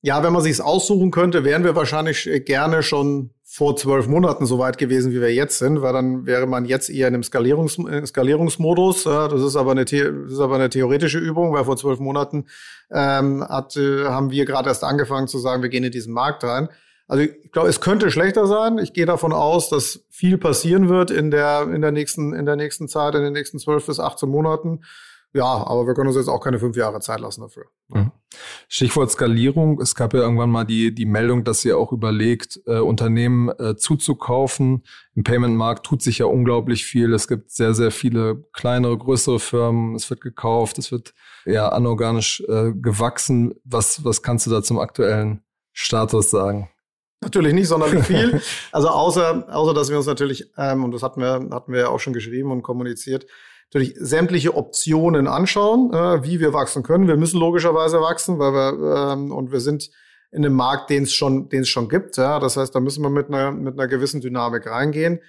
[0.06, 4.46] ja, wenn man sich's aussuchen könnte, wären wir wahrscheinlich äh, gerne schon vor zwölf Monaten
[4.46, 7.24] so weit gewesen, wie wir jetzt sind, weil dann wäre man jetzt eher in einem
[7.24, 9.04] Skalierungs äh, Skalierungsmodus.
[9.04, 12.48] Das ist aber eine, das ist aber eine theoretische Übung, weil vor zwölf Monaten
[12.92, 16.44] ähm, hat, äh, haben wir gerade erst angefangen zu sagen, wir gehen in diesen Markt
[16.44, 16.68] rein.
[17.08, 18.80] Also ich glaube, es könnte schlechter sein.
[18.80, 22.58] Ich gehe davon aus, dass viel passieren wird in der, in der nächsten, in der
[22.58, 24.82] nächsten Zeit, in den nächsten zwölf bis 18 Monaten.
[25.34, 27.66] Ja, aber wir können uns jetzt auch keine fünf Jahre Zeit lassen dafür.
[27.90, 28.12] Mhm.
[28.68, 29.82] Stichwort Skalierung.
[29.82, 33.76] Es gab ja irgendwann mal die, die Meldung, dass ihr auch überlegt, äh, Unternehmen äh,
[33.76, 34.84] zuzukaufen.
[35.16, 37.14] Im Payment-Markt tut sich ja unglaublich viel.
[37.14, 39.96] Es gibt sehr, sehr viele kleinere, größere Firmen.
[39.96, 41.14] Es wird gekauft, es wird
[41.46, 43.56] ja anorganisch äh, gewachsen.
[43.64, 46.70] Was, was kannst du da zum aktuellen Status sagen?
[47.22, 48.42] Natürlich nicht sonderlich viel.
[48.72, 51.88] Also außer, außer dass wir uns natürlich, ähm, und das hatten wir, hatten wir ja
[51.88, 53.26] auch schon geschrieben und kommuniziert,
[53.74, 57.08] natürlich sämtliche Optionen anschauen, äh, wie wir wachsen können.
[57.08, 59.90] Wir müssen logischerweise wachsen, weil wir ähm, und wir sind
[60.32, 62.18] in einem Markt, den es schon, den es schon gibt.
[62.18, 65.20] Ja, das heißt, da müssen wir mit einer mit einer gewissen Dynamik reingehen.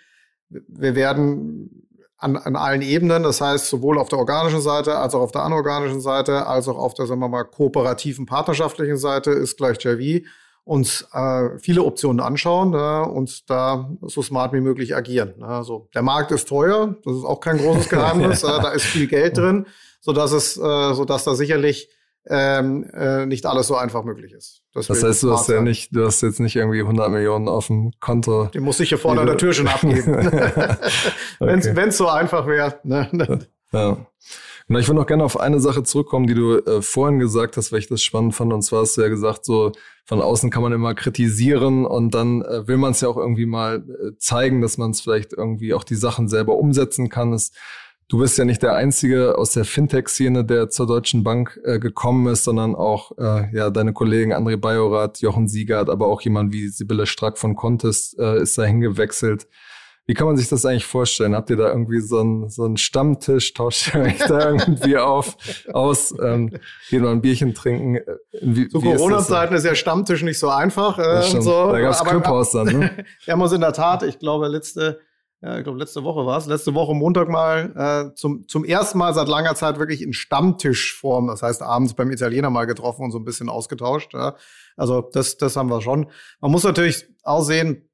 [0.49, 5.21] Wir werden an, an allen Ebenen, das heißt sowohl auf der organischen Seite als auch
[5.21, 9.57] auf der anorganischen Seite, als auch auf der, sagen wir mal, kooperativen partnerschaftlichen Seite ist
[9.57, 10.25] gleich JV
[10.65, 15.43] uns äh, viele Optionen anschauen äh, und da so smart wie möglich agieren.
[15.43, 19.07] Also der Markt ist teuer, das ist auch kein großes Geheimnis, äh, da ist viel
[19.07, 19.67] Geld drin,
[20.01, 21.91] so dass es, äh, so dass da sicherlich
[22.27, 24.63] ähm, äh, nicht alles so einfach möglich ist.
[24.73, 27.67] Das, das heißt, du hast ja nicht, du hast jetzt nicht irgendwie 100 Millionen auf
[27.67, 28.47] dem Konto.
[28.47, 30.17] Die muss ich hier vorne an der Tür schon abgeben.
[30.17, 30.77] okay.
[31.41, 32.81] Wenn es so einfach wäre.
[32.85, 33.47] Ne?
[33.73, 33.99] Ja.
[34.67, 37.71] Na, ich würde noch gerne auf eine Sache zurückkommen, die du äh, vorhin gesagt hast,
[37.71, 38.51] weil ich das spannend fand.
[38.53, 39.73] Und zwar hast du ja gesagt, so
[40.07, 43.45] von außen kann man immer kritisieren und dann äh, will man es ja auch irgendwie
[43.45, 47.35] mal äh, zeigen, dass man es vielleicht irgendwie auch die Sachen selber umsetzen kann.
[47.35, 47.53] Es,
[48.09, 52.27] du bist ja nicht der Einzige aus der Fintech-Szene, der zur Deutschen Bank äh, gekommen
[52.29, 56.69] ist, sondern auch äh, ja deine Kollegen André Bajorath, Jochen Siegert, aber auch jemand wie
[56.69, 59.47] Sibylle Strack von Contest äh, ist da hingewechselt.
[60.07, 61.35] Wie kann man sich das eigentlich vorstellen?
[61.35, 63.55] Habt ihr da irgendwie so einen, so einen Stammtisch?
[63.55, 65.37] Tauscht ihr euch da irgendwie auf,
[65.73, 66.15] aus?
[66.23, 66.51] Ähm,
[66.91, 67.97] geht mal ein Bierchen trinken?
[67.97, 68.03] Äh,
[68.43, 70.99] wie, Zu Corona-Zeiten ist ja Stammtisch nicht so einfach.
[70.99, 71.73] Äh, so.
[71.73, 73.05] Da gab's Clubhaus dann, ne?
[73.25, 75.01] wir haben uns in der Tat, ich glaube, letzte,
[75.41, 78.99] ja, ich glaube, letzte Woche war es, letzte Woche Montag mal äh, zum, zum ersten
[78.99, 83.11] Mal seit langer Zeit wirklich in Stammtischform, das heißt abends beim Italiener mal getroffen und
[83.11, 84.13] so ein bisschen ausgetauscht.
[84.13, 84.37] Ja.
[84.77, 86.11] Also das, das haben wir schon.
[86.41, 87.89] Man muss natürlich auch sehen,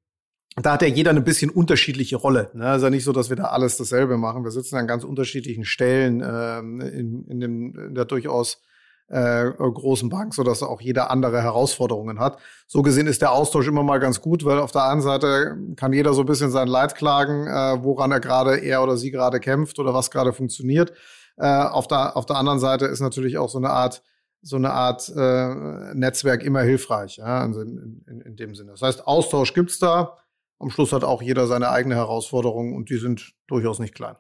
[0.56, 2.50] da hat ja jeder eine bisschen unterschiedliche Rolle.
[2.54, 2.66] Ne?
[2.66, 4.44] Also nicht so, dass wir da alles dasselbe machen.
[4.44, 8.60] Wir sitzen an ganz unterschiedlichen Stellen ähm, in, in, dem, in der durchaus
[9.08, 12.38] äh, großen Bank, so dass auch jeder andere Herausforderungen hat.
[12.66, 15.92] So gesehen ist der Austausch immer mal ganz gut, weil auf der einen Seite kann
[15.92, 19.40] jeder so ein bisschen sein Leid klagen, äh, woran er gerade er oder sie gerade
[19.40, 20.92] kämpft oder was gerade funktioniert.
[21.36, 24.02] Äh, auf, der, auf der anderen Seite ist natürlich auch so eine Art
[24.42, 28.70] so eine Art äh, Netzwerk immer hilfreich, ja, in, in, in dem Sinne.
[28.70, 30.16] Das heißt, Austausch gibt's da
[30.60, 34.16] am Schluss hat auch jeder seine eigene Herausforderung und die sind durchaus nicht klein.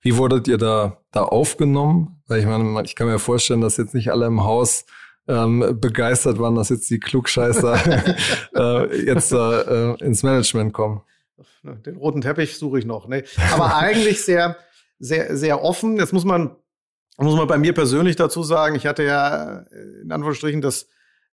[0.00, 2.20] Wie wurdet ihr da, da aufgenommen?
[2.26, 4.86] Weil ich meine, ich kann mir vorstellen, dass jetzt nicht alle im Haus
[5.28, 7.76] ähm, begeistert waren, dass jetzt die Klugscheißer
[8.54, 11.02] äh, jetzt äh, ins Management kommen.
[11.62, 13.06] Den roten Teppich suche ich noch.
[13.06, 13.22] Nee.
[13.52, 14.56] Aber eigentlich sehr,
[14.98, 15.98] sehr, sehr offen.
[15.98, 16.56] Jetzt muss man,
[17.18, 20.88] muss man bei mir persönlich dazu sagen, ich hatte ja äh, in Anführungsstrichen das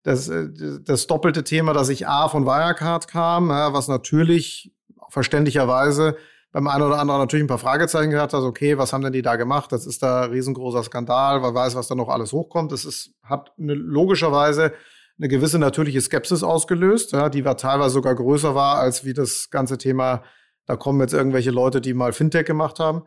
[0.06, 0.48] das, äh,
[0.84, 4.72] das doppelte Thema, dass ich A von Wirecard kam, ja, was natürlich
[5.10, 6.16] verständlicherweise
[6.52, 9.24] beim einen oder anderen natürlich ein paar Fragezeichen gehabt hat, okay, was haben denn die
[9.24, 9.72] da gemacht?
[9.72, 12.72] Das ist da ein riesengroßer Skandal, wer weiß, was da noch alles hochkommt.
[12.72, 14.74] Das ist, hat eine, logischerweise
[15.18, 19.50] eine gewisse natürliche Skepsis ausgelöst, ja, die war teilweise sogar größer war, als wie das
[19.50, 20.24] ganze Thema,
[20.68, 23.04] da kommen jetzt irgendwelche Leute, die mal Fintech gemacht haben.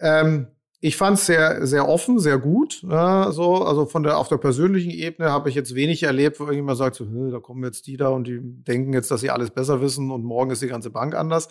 [0.00, 0.48] Ähm,
[0.82, 2.82] ich fand es sehr, sehr offen, sehr gut.
[2.88, 6.44] Ja, so, also von der auf der persönlichen Ebene habe ich jetzt wenig erlebt, wo
[6.44, 9.50] irgendjemand sagt, so, da kommen jetzt die da und die denken jetzt, dass sie alles
[9.50, 11.48] besser wissen und morgen ist die ganze Bank anders.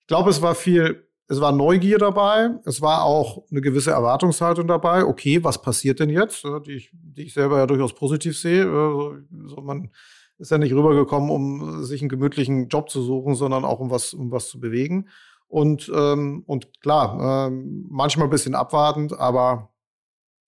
[0.00, 4.66] Ich glaube, es war viel, es war Neugier dabei, es war auch eine gewisse Erwartungshaltung
[4.66, 5.04] dabei.
[5.04, 6.42] Okay, was passiert denn jetzt?
[6.66, 8.64] Die ich, die ich selber ja durchaus positiv sehe.
[8.64, 9.16] Also,
[9.48, 9.90] so, man
[10.38, 14.14] ist ja nicht rübergekommen, um sich einen gemütlichen Job zu suchen, sondern auch um was,
[14.14, 15.08] um was zu bewegen.
[15.52, 19.68] Und, ähm, und klar, ähm, manchmal ein bisschen abwartend, aber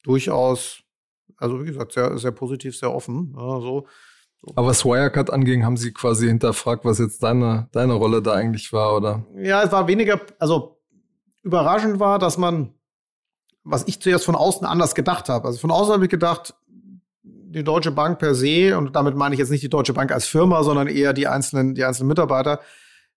[0.03, 0.83] durchaus,
[1.37, 3.35] also wie gesagt, sehr, sehr positiv, sehr offen.
[3.37, 3.87] Ja, so.
[4.57, 8.73] Aber was Wirecard anging, haben Sie quasi hinterfragt, was jetzt deine, deine Rolle da eigentlich
[8.73, 9.27] war, oder?
[9.37, 10.81] Ja, es war weniger, also
[11.43, 12.73] überraschend war, dass man,
[13.63, 15.49] was ich zuerst von außen anders gedacht habe.
[15.49, 16.55] Also von außen habe ich gedacht,
[17.23, 20.25] die Deutsche Bank per se, und damit meine ich jetzt nicht die Deutsche Bank als
[20.25, 22.61] Firma, sondern eher die einzelnen, die einzelnen Mitarbeiter,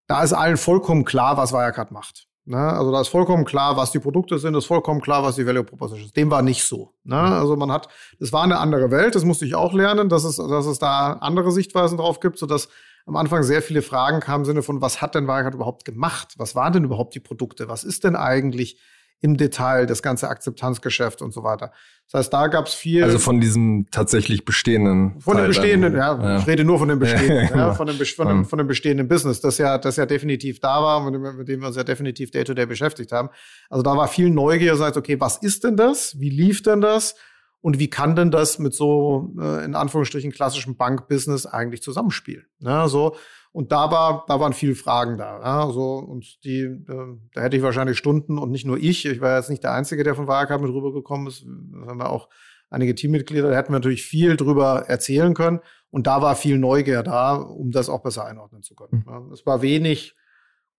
[0.07, 2.27] da ist allen vollkommen klar, was Wirecard macht.
[2.45, 2.57] Ne?
[2.57, 5.65] Also da ist vollkommen klar, was die Produkte sind, ist vollkommen klar, was die Value
[5.65, 6.15] Proposition ist.
[6.15, 6.93] Dem war nicht so.
[7.03, 7.17] Ne?
[7.17, 7.33] Mhm.
[7.33, 7.89] Also man hat,
[8.19, 11.13] das war eine andere Welt, das musste ich auch lernen, dass es, dass es da
[11.13, 12.69] andere Sichtweisen drauf gibt, sodass
[13.05, 16.35] am Anfang sehr viele Fragen kamen im Sinne von, was hat denn Wirecard überhaupt gemacht?
[16.37, 17.67] Was waren denn überhaupt die Produkte?
[17.67, 18.79] Was ist denn eigentlich
[19.19, 21.71] im Detail das ganze Akzeptanzgeschäft und so weiter.
[22.09, 23.03] Das heißt, da gab es viel.
[23.03, 25.19] Also von diesem tatsächlich bestehenden.
[25.19, 28.27] Von dem bestehenden, ja, ja, Ich rede nur von dem bestehenden, ja, von, dem, von,
[28.27, 31.47] dem, von dem bestehenden Business, das ja, das ja definitiv da war, mit dem, mit
[31.47, 33.29] dem wir uns ja definitiv day-to-day -day beschäftigt haben.
[33.69, 36.19] Also da war viel Neugier, sagt, okay, was ist denn das?
[36.19, 37.15] Wie lief denn das?
[37.59, 42.45] Und wie kann denn das mit so, äh, in Anführungsstrichen, klassischem Bankbusiness eigentlich zusammenspielen?
[42.59, 43.15] Ja, so.
[43.57, 45.39] Und da war, da waren viele Fragen da.
[45.41, 49.03] Ja, so, und die, äh, da hätte ich wahrscheinlich Stunden und nicht nur ich.
[49.07, 51.43] Ich war jetzt nicht der Einzige, der von Wirecard mit rübergekommen ist.
[51.43, 52.29] Da haben wir auch
[52.69, 55.59] einige Teammitglieder, da hätten wir natürlich viel drüber erzählen können.
[55.89, 59.03] Und da war viel Neugier da, um das auch besser einordnen zu können.
[59.07, 59.11] Mhm.
[59.11, 60.15] Ja, es war wenig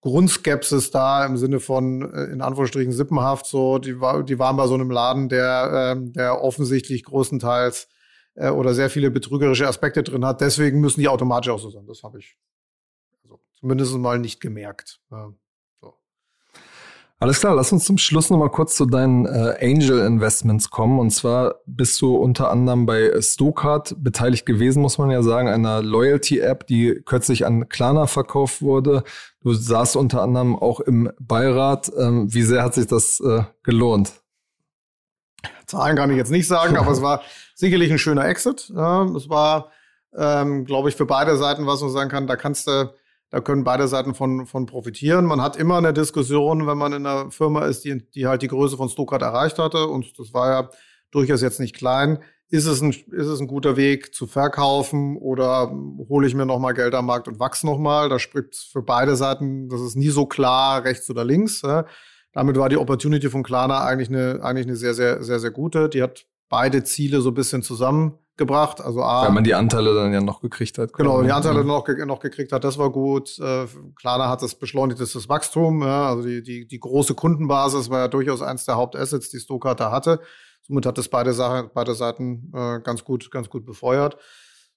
[0.01, 3.79] Grundskepsis da im Sinne von, äh, in Anführungsstrichen, sippenhaft so.
[3.79, 7.89] Die, war, die waren bei so einem Laden, der, äh, der offensichtlich großenteils
[8.37, 10.41] äh, oder sehr viele betrügerische Aspekte drin hat.
[10.41, 11.85] Deswegen müssen die automatisch auch so sein.
[11.85, 12.37] Das habe ich
[13.61, 15.01] zumindest mal nicht gemerkt.
[15.11, 15.33] Ja,
[15.81, 15.95] so.
[17.21, 21.01] Alles klar, lass uns zum Schluss noch mal kurz zu deinen äh, Angel Investments kommen.
[21.01, 25.83] Und zwar bist du unter anderem bei Stokart beteiligt gewesen, muss man ja sagen, einer
[25.83, 29.03] Loyalty-App, die kürzlich an Klarna verkauft wurde.
[29.41, 31.91] Du saßt unter anderem auch im Beirat.
[31.99, 34.13] Ähm, wie sehr hat sich das äh, gelohnt?
[35.67, 37.23] Zahlen kann ich jetzt nicht sagen, aber es war
[37.55, 38.71] sicherlich ein schöner Exit.
[38.75, 39.71] Ja, es war,
[40.17, 42.93] ähm, glaube ich, für beide Seiten, was man sagen kann, da kannst du
[43.31, 45.27] da können beide Seiten von, von profitieren.
[45.27, 48.49] Man hat immer eine Diskussion, wenn man in einer Firma ist, die, die halt die
[48.49, 49.87] Größe von Stuttgart erreicht hatte.
[49.87, 50.71] Und das war ja
[51.11, 52.21] durchaus jetzt nicht klein.
[52.51, 55.71] Ist es ein, ist es ein guter Weg zu verkaufen oder
[56.09, 58.09] hole ich mir nochmal Geld am Markt und wachse nochmal?
[58.09, 61.61] Da spricht für beide Seiten, das ist nie so klar, rechts oder links.
[62.33, 65.91] Damit war die Opportunity von Klarna eigentlich eine, eigentlich eine sehr, sehr, sehr, sehr gute.
[65.91, 68.81] Die hat beide Ziele so ein bisschen zusammen gebracht.
[68.81, 70.93] Also A, Weil man die Anteile dann ja noch gekriegt hat.
[70.93, 71.65] Genau, die Anteile ja.
[71.65, 73.39] noch, noch gekriegt hat, das war gut.
[73.39, 75.83] Äh, Klarna hat das beschleunigtes das Wachstum.
[75.83, 79.81] Ja, also die, die, die große Kundenbasis war ja durchaus eins der Hauptassets, die Stokart
[79.81, 80.21] da hatte.
[80.63, 84.17] Somit hat das beide, Sachen, beide Seiten äh, ganz gut, ganz gut befeuert.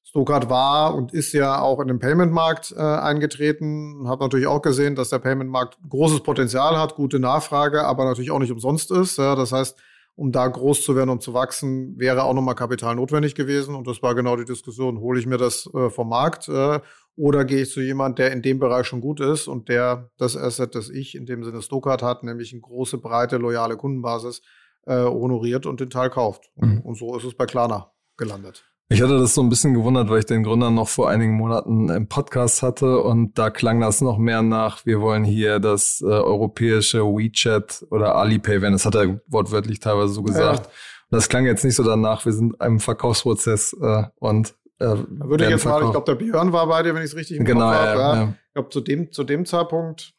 [0.03, 4.09] Stokart war und ist ja auch in den Payment-Markt äh, eingetreten.
[4.09, 8.39] Hat natürlich auch gesehen, dass der Payment-Markt großes Potenzial hat, gute Nachfrage, aber natürlich auch
[8.39, 9.17] nicht umsonst ist.
[9.17, 9.77] Ja, das heißt,
[10.21, 13.73] um da groß zu werden und zu wachsen, wäre auch nochmal Kapital notwendig gewesen.
[13.73, 14.99] Und das war genau die Diskussion.
[14.99, 16.79] Hole ich mir das äh, vom Markt äh,
[17.15, 20.37] oder gehe ich zu jemand, der in dem Bereich schon gut ist und der das
[20.37, 24.43] Asset, das ich in dem Sinne Stokart hat, nämlich eine große, breite, loyale Kundenbasis,
[24.85, 26.51] äh, honoriert und den Teil kauft.
[26.55, 26.81] Mhm.
[26.81, 28.70] Und, und so ist es bei Klarna gelandet.
[28.91, 31.87] Ich hatte das so ein bisschen gewundert, weil ich den Gründer noch vor einigen Monaten
[31.87, 36.07] im Podcast hatte und da klang das noch mehr nach, wir wollen hier das äh,
[36.07, 38.73] europäische WeChat oder Alipay werden.
[38.73, 40.65] Das hat er wortwörtlich teilweise so gesagt.
[40.65, 40.71] Ja.
[41.09, 44.49] Und das klang jetzt nicht so danach, wir sind einem Verkaufsprozess äh, und
[44.79, 47.11] äh, da würde ich jetzt mal, ich glaube, der Björn war bei dir, wenn ich
[47.11, 47.97] es richtig im genau, Kopf habe.
[47.97, 48.33] Ja, ja.
[48.47, 50.13] Ich glaube, zu dem, zu dem Zeitpunkt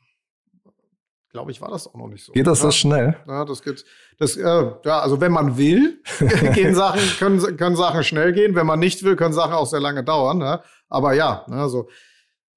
[1.33, 2.33] glaube ich, war das auch noch nicht so.
[2.33, 2.65] Geht das ja?
[2.65, 3.17] so schnell?
[3.27, 3.85] Ja, das geht.
[4.19, 4.43] Das, äh,
[4.85, 6.03] ja, also wenn man will,
[6.55, 8.55] gehen Sachen, können, können Sachen schnell gehen.
[8.55, 10.39] Wenn man nicht will, können Sachen auch sehr lange dauern.
[10.39, 10.61] Ne?
[10.89, 11.89] Aber ja, ne, also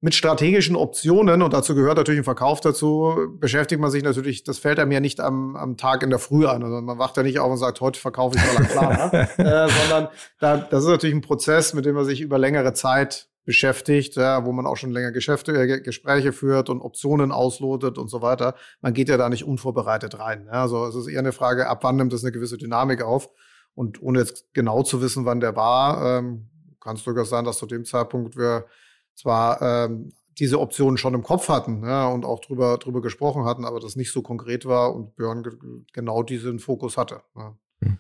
[0.01, 4.59] mit strategischen Optionen, und dazu gehört natürlich ein Verkauf dazu, beschäftigt man sich natürlich, das
[4.59, 6.63] fällt einem ja nicht am, am Tag in der Früh an.
[6.63, 9.11] Also man wacht ja nicht auf und sagt, heute verkaufe ich mal klar.
[9.11, 9.29] ne?
[9.38, 10.09] äh, sondern
[10.39, 14.45] da, das ist natürlich ein Prozess, mit dem man sich über längere Zeit beschäftigt, ja,
[14.45, 18.55] wo man auch schon länger Geschäfte, äh, Gespräche führt und Optionen auslotet und so weiter.
[18.81, 20.47] Man geht ja da nicht unvorbereitet rein.
[20.47, 20.63] Ja.
[20.63, 23.29] Also es ist eher eine Frage, ab wann nimmt das eine gewisse Dynamik auf?
[23.75, 27.58] Und ohne jetzt genau zu wissen, wann der war, ähm, kann es durchaus sein, dass
[27.58, 28.65] zu dem Zeitpunkt wir
[29.13, 33.65] zwar ähm, diese Optionen schon im Kopf hatten ja, und auch drüber, drüber gesprochen hatten,
[33.65, 35.53] aber das nicht so konkret war und Björn ge
[35.93, 37.21] genau diesen Fokus hatte.
[37.36, 37.58] Ja.
[37.81, 37.99] Hm.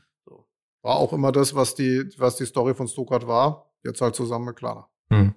[0.81, 4.45] War auch immer das, was die, was die Story von Stuttgart war, jetzt halt zusammen
[4.45, 4.87] mit Klarna.
[5.09, 5.35] Hm.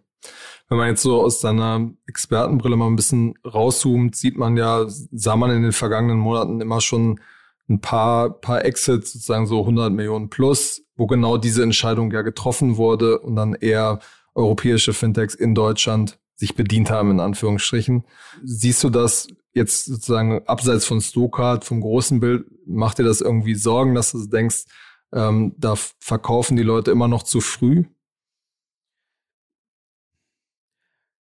[0.69, 5.37] Wenn man jetzt so aus seiner Expertenbrille mal ein bisschen rauszoomt, sieht man ja, sah
[5.37, 7.21] man in den vergangenen Monaten immer schon
[7.69, 12.77] ein paar, paar Exits, sozusagen so 100 Millionen plus, wo genau diese Entscheidung ja getroffen
[12.77, 14.01] wurde und dann eher
[14.35, 18.05] europäische Fintechs in Deutschland sich bedient haben, in Anführungsstrichen.
[18.45, 23.55] Siehst du das jetzt sozusagen abseits von Stokart, vom großen Bild, macht dir das irgendwie
[23.55, 24.65] Sorgen, dass du denkst,
[25.13, 27.85] ähm, da verkaufen die Leute immer noch zu früh?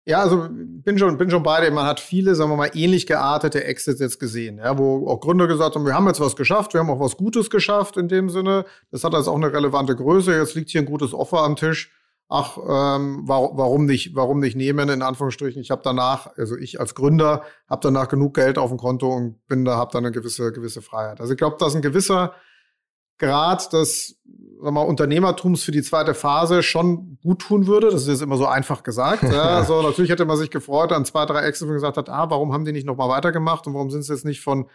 [0.07, 1.71] Ja, also bin schon, bin schon bei dir.
[1.71, 5.47] Man hat viele, sagen wir mal, ähnlich geartete Exits jetzt gesehen, ja, wo auch Gründer
[5.47, 8.29] gesagt haben, wir haben jetzt was geschafft, wir haben auch was Gutes geschafft in dem
[8.29, 8.65] Sinne.
[8.91, 10.37] Das hat also auch eine relevante Größe.
[10.37, 11.91] Jetzt liegt hier ein gutes Offer am Tisch.
[12.27, 14.89] Ach, ähm, warum, warum nicht, warum nicht nehmen?
[14.89, 15.61] In Anführungsstrichen.
[15.61, 19.45] Ich habe danach, also ich als Gründer, habe danach genug Geld auf dem Konto und
[19.47, 21.19] bin da, habe dann eine gewisse gewisse Freiheit.
[21.19, 22.33] Also ich glaube, dass ein gewisser
[23.17, 24.19] Grad des
[24.59, 27.89] mal, Unternehmertums für die zweite Phase schon gut tun würde.
[27.89, 29.23] Das ist jetzt immer so einfach gesagt.
[29.31, 29.63] ja.
[29.63, 32.53] So, natürlich hätte man sich gefreut an zwei, drei Exits und gesagt hat, ah, warum
[32.53, 34.67] haben die nicht nochmal weitergemacht und warum sind sie jetzt nicht von,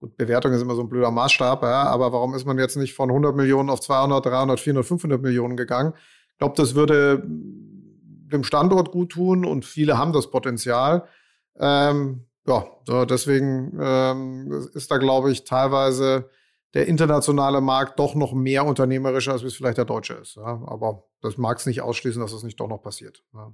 [0.00, 2.94] gut, Bewertung ist immer so ein blöder Maßstab, ja, aber warum ist man jetzt nicht
[2.94, 5.92] von 100 Millionen auf 200, 300, 400, 500 Millionen gegangen?
[6.32, 11.06] Ich glaube, das würde dem Standort gut tun und viele haben das Potenzial.
[11.58, 12.64] Ähm, ja,
[13.06, 16.28] deswegen ähm, ist da, glaube ich, teilweise
[16.76, 20.36] der internationale Markt doch noch mehr unternehmerischer, als es vielleicht der deutsche ist.
[20.36, 20.62] Ja.
[20.66, 23.24] Aber das mag es nicht ausschließen, dass das nicht doch noch passiert.
[23.32, 23.50] Ja.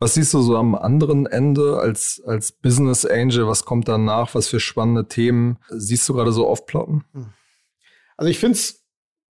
[0.00, 3.46] Was siehst du so am anderen Ende als, als Business Angel?
[3.46, 4.34] Was kommt danach?
[4.34, 7.04] Was für spannende Themen siehst du gerade so aufploppen?
[7.12, 7.32] Hm.
[8.16, 8.84] Also ich finde es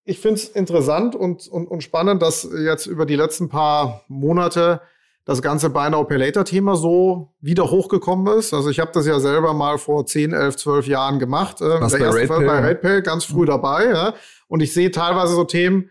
[0.04, 4.80] ich find's interessant und, und, und spannend, dass jetzt über die letzten paar Monate
[5.28, 8.54] das ganze Buy Now Pay Later Thema so wieder hochgekommen ist.
[8.54, 11.60] Also ich habe das ja selber mal vor 10, 11, 12 Jahren gemacht.
[11.60, 13.48] Äh, Was der bei erste Fall bei RatePay ganz früh mhm.
[13.48, 13.90] dabei.
[13.90, 14.14] Ja.
[14.48, 15.90] Und ich sehe teilweise so Themen,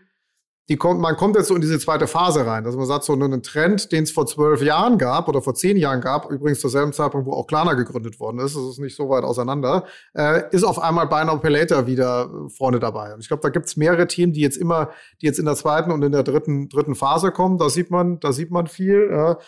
[0.68, 3.14] die kommt, man kommt jetzt so in diese zweite Phase rein, dass man sagt, so
[3.14, 6.68] einen Trend, den es vor zwölf Jahren gab oder vor zehn Jahren gab, übrigens zur
[6.68, 10.42] selben Zeitpunkt, wo auch Klarna gegründet worden ist, das ist nicht so weit auseinander, äh,
[10.50, 13.14] ist auf einmal Buy Now Pay Later wieder vorne dabei.
[13.14, 14.90] Und ich glaube, da gibt's mehrere Themen, die jetzt immer,
[15.22, 17.56] die jetzt in der zweiten und in der dritten, dritten Phase kommen.
[17.56, 19.08] Da sieht man, da sieht man viel.
[19.10, 19.38] Ja.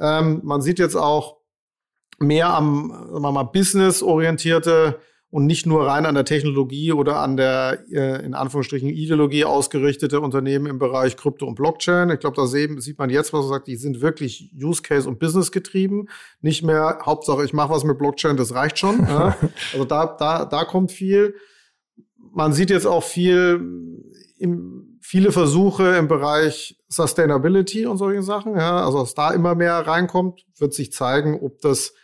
[0.00, 1.36] Ähm, man sieht jetzt auch
[2.18, 4.98] mehr am, sagen wir mal, business-orientierte
[5.30, 10.20] und nicht nur rein an der Technologie oder an der äh, in Anführungsstrichen Ideologie ausgerichtete
[10.20, 12.10] Unternehmen im Bereich Krypto und Blockchain.
[12.10, 15.20] Ich glaube, da sieht man jetzt, was man sagt, die sind wirklich Use Case und
[15.20, 16.08] Business getrieben.
[16.40, 19.00] Nicht mehr Hauptsache, ich mache was mit Blockchain, das reicht schon.
[19.06, 19.36] ja.
[19.72, 21.34] Also da, da, da kommt viel.
[22.32, 23.60] Man sieht jetzt auch viel
[24.38, 28.56] im, viele Versuche im Bereich Sustainability und solche Sachen.
[28.56, 28.84] Ja.
[28.84, 31.94] Also was da immer mehr reinkommt, wird sich zeigen, ob das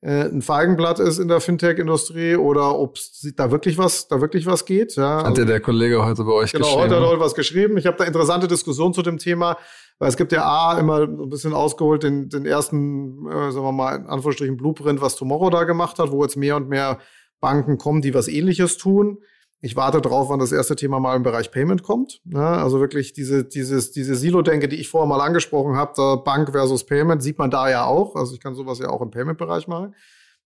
[0.00, 2.98] ein Feigenblatt ist in der Fintech-Industrie oder ob
[3.34, 4.94] da wirklich was, da wirklich was geht.
[4.94, 5.24] Ja.
[5.24, 6.84] Hat dir der Kollege heute bei euch genau, geschrieben?
[6.84, 7.76] Genau, heute hat er was geschrieben.
[7.78, 9.56] Ich habe da interessante Diskussionen zu dem Thema,
[9.98, 13.72] weil es gibt ja A, immer ein bisschen ausgeholt den, den ersten, äh, sagen wir
[13.72, 16.98] mal, in Anführungsstrichen Blueprint, was Tomorrow da gemacht hat, wo jetzt mehr und mehr
[17.40, 19.18] Banken kommen, die was ähnliches tun.
[19.60, 22.20] Ich warte drauf, wann das erste Thema mal im Bereich Payment kommt.
[22.24, 26.86] Ja, also wirklich diese, dieses, diese Silo-Denke, die ich vorher mal angesprochen habe, Bank versus
[26.86, 28.14] Payment, sieht man da ja auch.
[28.14, 29.94] Also ich kann sowas ja auch im Payment-Bereich machen.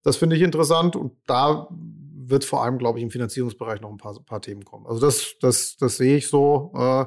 [0.02, 3.98] Das finde ich interessant und da wird vor allem, glaube ich, im Finanzierungsbereich noch ein
[3.98, 4.86] paar, paar Themen kommen.
[4.86, 6.72] Also das, das, das sehe ich so.
[6.74, 7.04] Äh,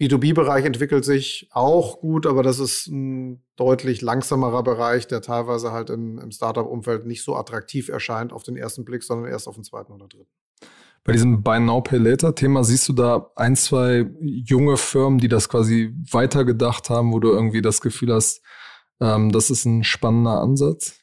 [0.00, 5.90] B2B-Bereich entwickelt sich auch gut, aber das ist ein deutlich langsamerer Bereich, der teilweise halt
[5.90, 9.64] im, im Startup-Umfeld nicht so attraktiv erscheint auf den ersten Blick, sondern erst auf den
[9.64, 10.30] zweiten oder dritten.
[11.04, 15.28] Bei diesem Buy Now Pay Later Thema siehst du da ein, zwei junge Firmen, die
[15.28, 18.42] das quasi weitergedacht haben, wo du irgendwie das Gefühl hast,
[19.00, 21.00] ähm, das ist ein spannender Ansatz?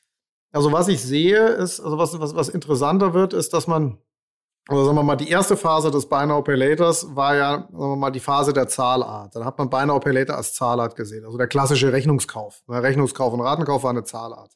[0.51, 3.97] Also was ich sehe, ist, also was, was, was interessanter wird, ist, dass man,
[4.67, 7.77] also sagen wir mal, die erste Phase des Buy Now Pay Laters war ja, sagen
[7.77, 9.35] wir mal, die Phase der Zahlart.
[9.35, 12.61] Dann hat man Buy Now Pay Later als Zahlart gesehen, also der klassische Rechnungskauf.
[12.67, 14.53] Ne, Rechnungskauf und Ratenkauf war eine Zahlart.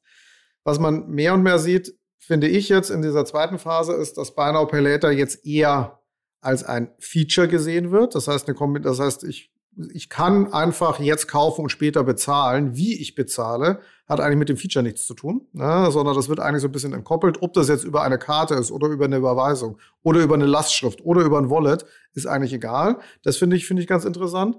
[0.64, 1.94] Was man mehr und mehr sieht,
[2.32, 6.00] finde ich jetzt in dieser zweiten Phase, ist, dass Buy Now Pay Later jetzt eher
[6.40, 8.16] als ein Feature gesehen wird.
[8.16, 9.52] Das heißt, eine das heißt, ich,
[9.94, 12.78] ich kann einfach jetzt kaufen und später bezahlen.
[12.78, 15.92] Wie ich bezahle, hat eigentlich mit dem Feature nichts zu tun, ne?
[15.92, 17.42] sondern das wird eigentlich so ein bisschen entkoppelt.
[17.42, 21.04] Ob das jetzt über eine Karte ist oder über eine Überweisung oder über eine Lastschrift
[21.04, 23.00] oder über ein Wallet, ist eigentlich egal.
[23.24, 24.56] Das finde ich, finde ich ganz interessant.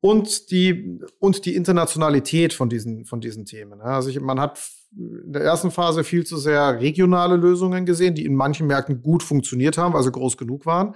[0.00, 3.80] und die, und die Internationalität von diesen, von diesen Themen.
[3.80, 4.60] Also ich, man hat
[4.96, 9.22] in der ersten Phase viel zu sehr regionale Lösungen gesehen, die in manchen Märkten gut
[9.22, 10.94] funktioniert haben, weil sie groß genug waren.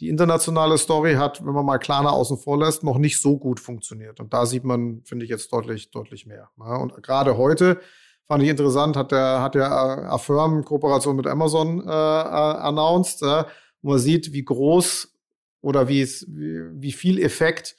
[0.00, 3.60] Die internationale Story hat, wenn man mal Klarna außen vor lässt, noch nicht so gut
[3.60, 4.20] funktioniert.
[4.20, 6.48] Und da sieht man, finde ich, jetzt deutlich, deutlich mehr.
[6.56, 7.78] Und gerade heute
[8.26, 13.44] fand ich interessant, hat der, hat der Affirm Kooperation mit Amazon äh, announced, äh,
[13.82, 15.12] wo man sieht, wie groß
[15.60, 17.76] oder wie, wie, wie viel Effekt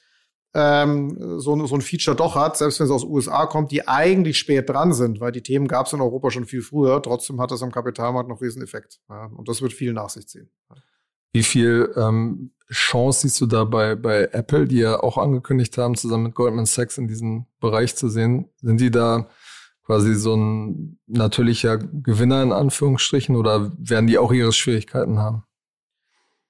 [0.54, 4.38] ähm, so, so ein Feature doch hat, selbst wenn es aus USA kommt, die eigentlich
[4.38, 7.02] spät dran sind, weil die Themen gab es in Europa schon viel früher.
[7.02, 9.00] Trotzdem hat das am Kapitalmarkt noch riesen Effekt.
[9.08, 10.48] Ja, und das wird viel nach sich ziehen.
[11.32, 15.96] Wie viel ähm, Chance siehst du da bei, bei Apple, die ja auch angekündigt haben,
[15.96, 18.48] zusammen mit Goldman Sachs in diesem Bereich zu sehen?
[18.62, 19.28] Sind die da
[19.84, 25.42] quasi so ein natürlicher Gewinner in Anführungsstrichen oder werden die auch ihre Schwierigkeiten haben?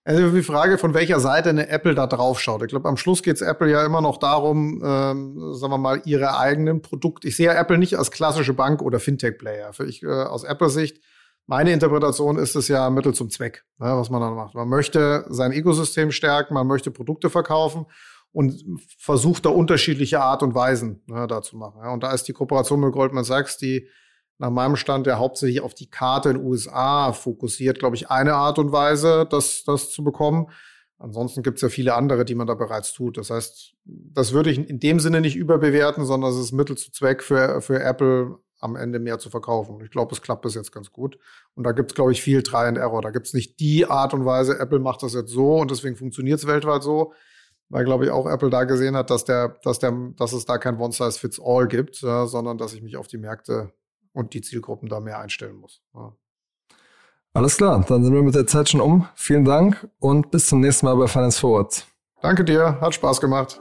[0.06, 2.62] Also die Frage, von welcher Seite eine Apple da drauf schaut.
[2.62, 6.02] Ich glaube, am Schluss geht es Apple ja immer noch darum, ähm, sagen wir mal,
[6.04, 7.26] ihre eigenen Produkte.
[7.26, 9.70] Ich sehe Apple nicht als klassische Bank oder Fintech-Player.
[9.80, 11.00] Äh, aus Apple-Sicht,
[11.46, 14.54] meine Interpretation ist es ja Mittel zum Zweck, ne, was man dann macht.
[14.54, 17.86] Man möchte sein Ökosystem stärken, man möchte Produkte verkaufen
[18.30, 18.62] und
[18.98, 21.80] versucht da unterschiedliche Art und Weisen ne, da zu machen.
[21.82, 21.92] Ja.
[21.92, 23.88] Und da ist die Kooperation mit Goldman Sachs, die
[24.38, 28.34] nach meinem Stand ja hauptsächlich auf die Karte in den USA fokussiert, glaube ich, eine
[28.34, 30.48] Art und Weise, das, das zu bekommen.
[30.98, 33.18] Ansonsten gibt es ja viele andere, die man da bereits tut.
[33.18, 36.90] Das heißt, das würde ich in dem Sinne nicht überbewerten, sondern es ist Mittel zu
[36.92, 39.80] Zweck für, für Apple am Ende mehr zu verkaufen.
[39.84, 41.18] Ich glaube, es klappt bis jetzt ganz gut.
[41.54, 43.02] Und da gibt es, glaube ich, viel Try and Error.
[43.02, 45.96] Da gibt es nicht die Art und Weise, Apple macht das jetzt so und deswegen
[45.96, 47.12] funktioniert es weltweit so.
[47.68, 50.58] Weil, glaube ich, auch Apple da gesehen hat, dass, der, dass, der, dass es da
[50.58, 53.72] kein One-Size-Fits-All gibt, ja, sondern dass ich mich auf die Märkte
[54.14, 55.82] und die Zielgruppen da mehr einstellen muss.
[55.94, 56.14] Ja.
[57.34, 59.08] Alles klar, dann sind wir mit der Zeit schon um.
[59.16, 61.84] Vielen Dank und bis zum nächsten Mal bei Finance Forward.
[62.22, 63.60] Danke dir, hat Spaß gemacht.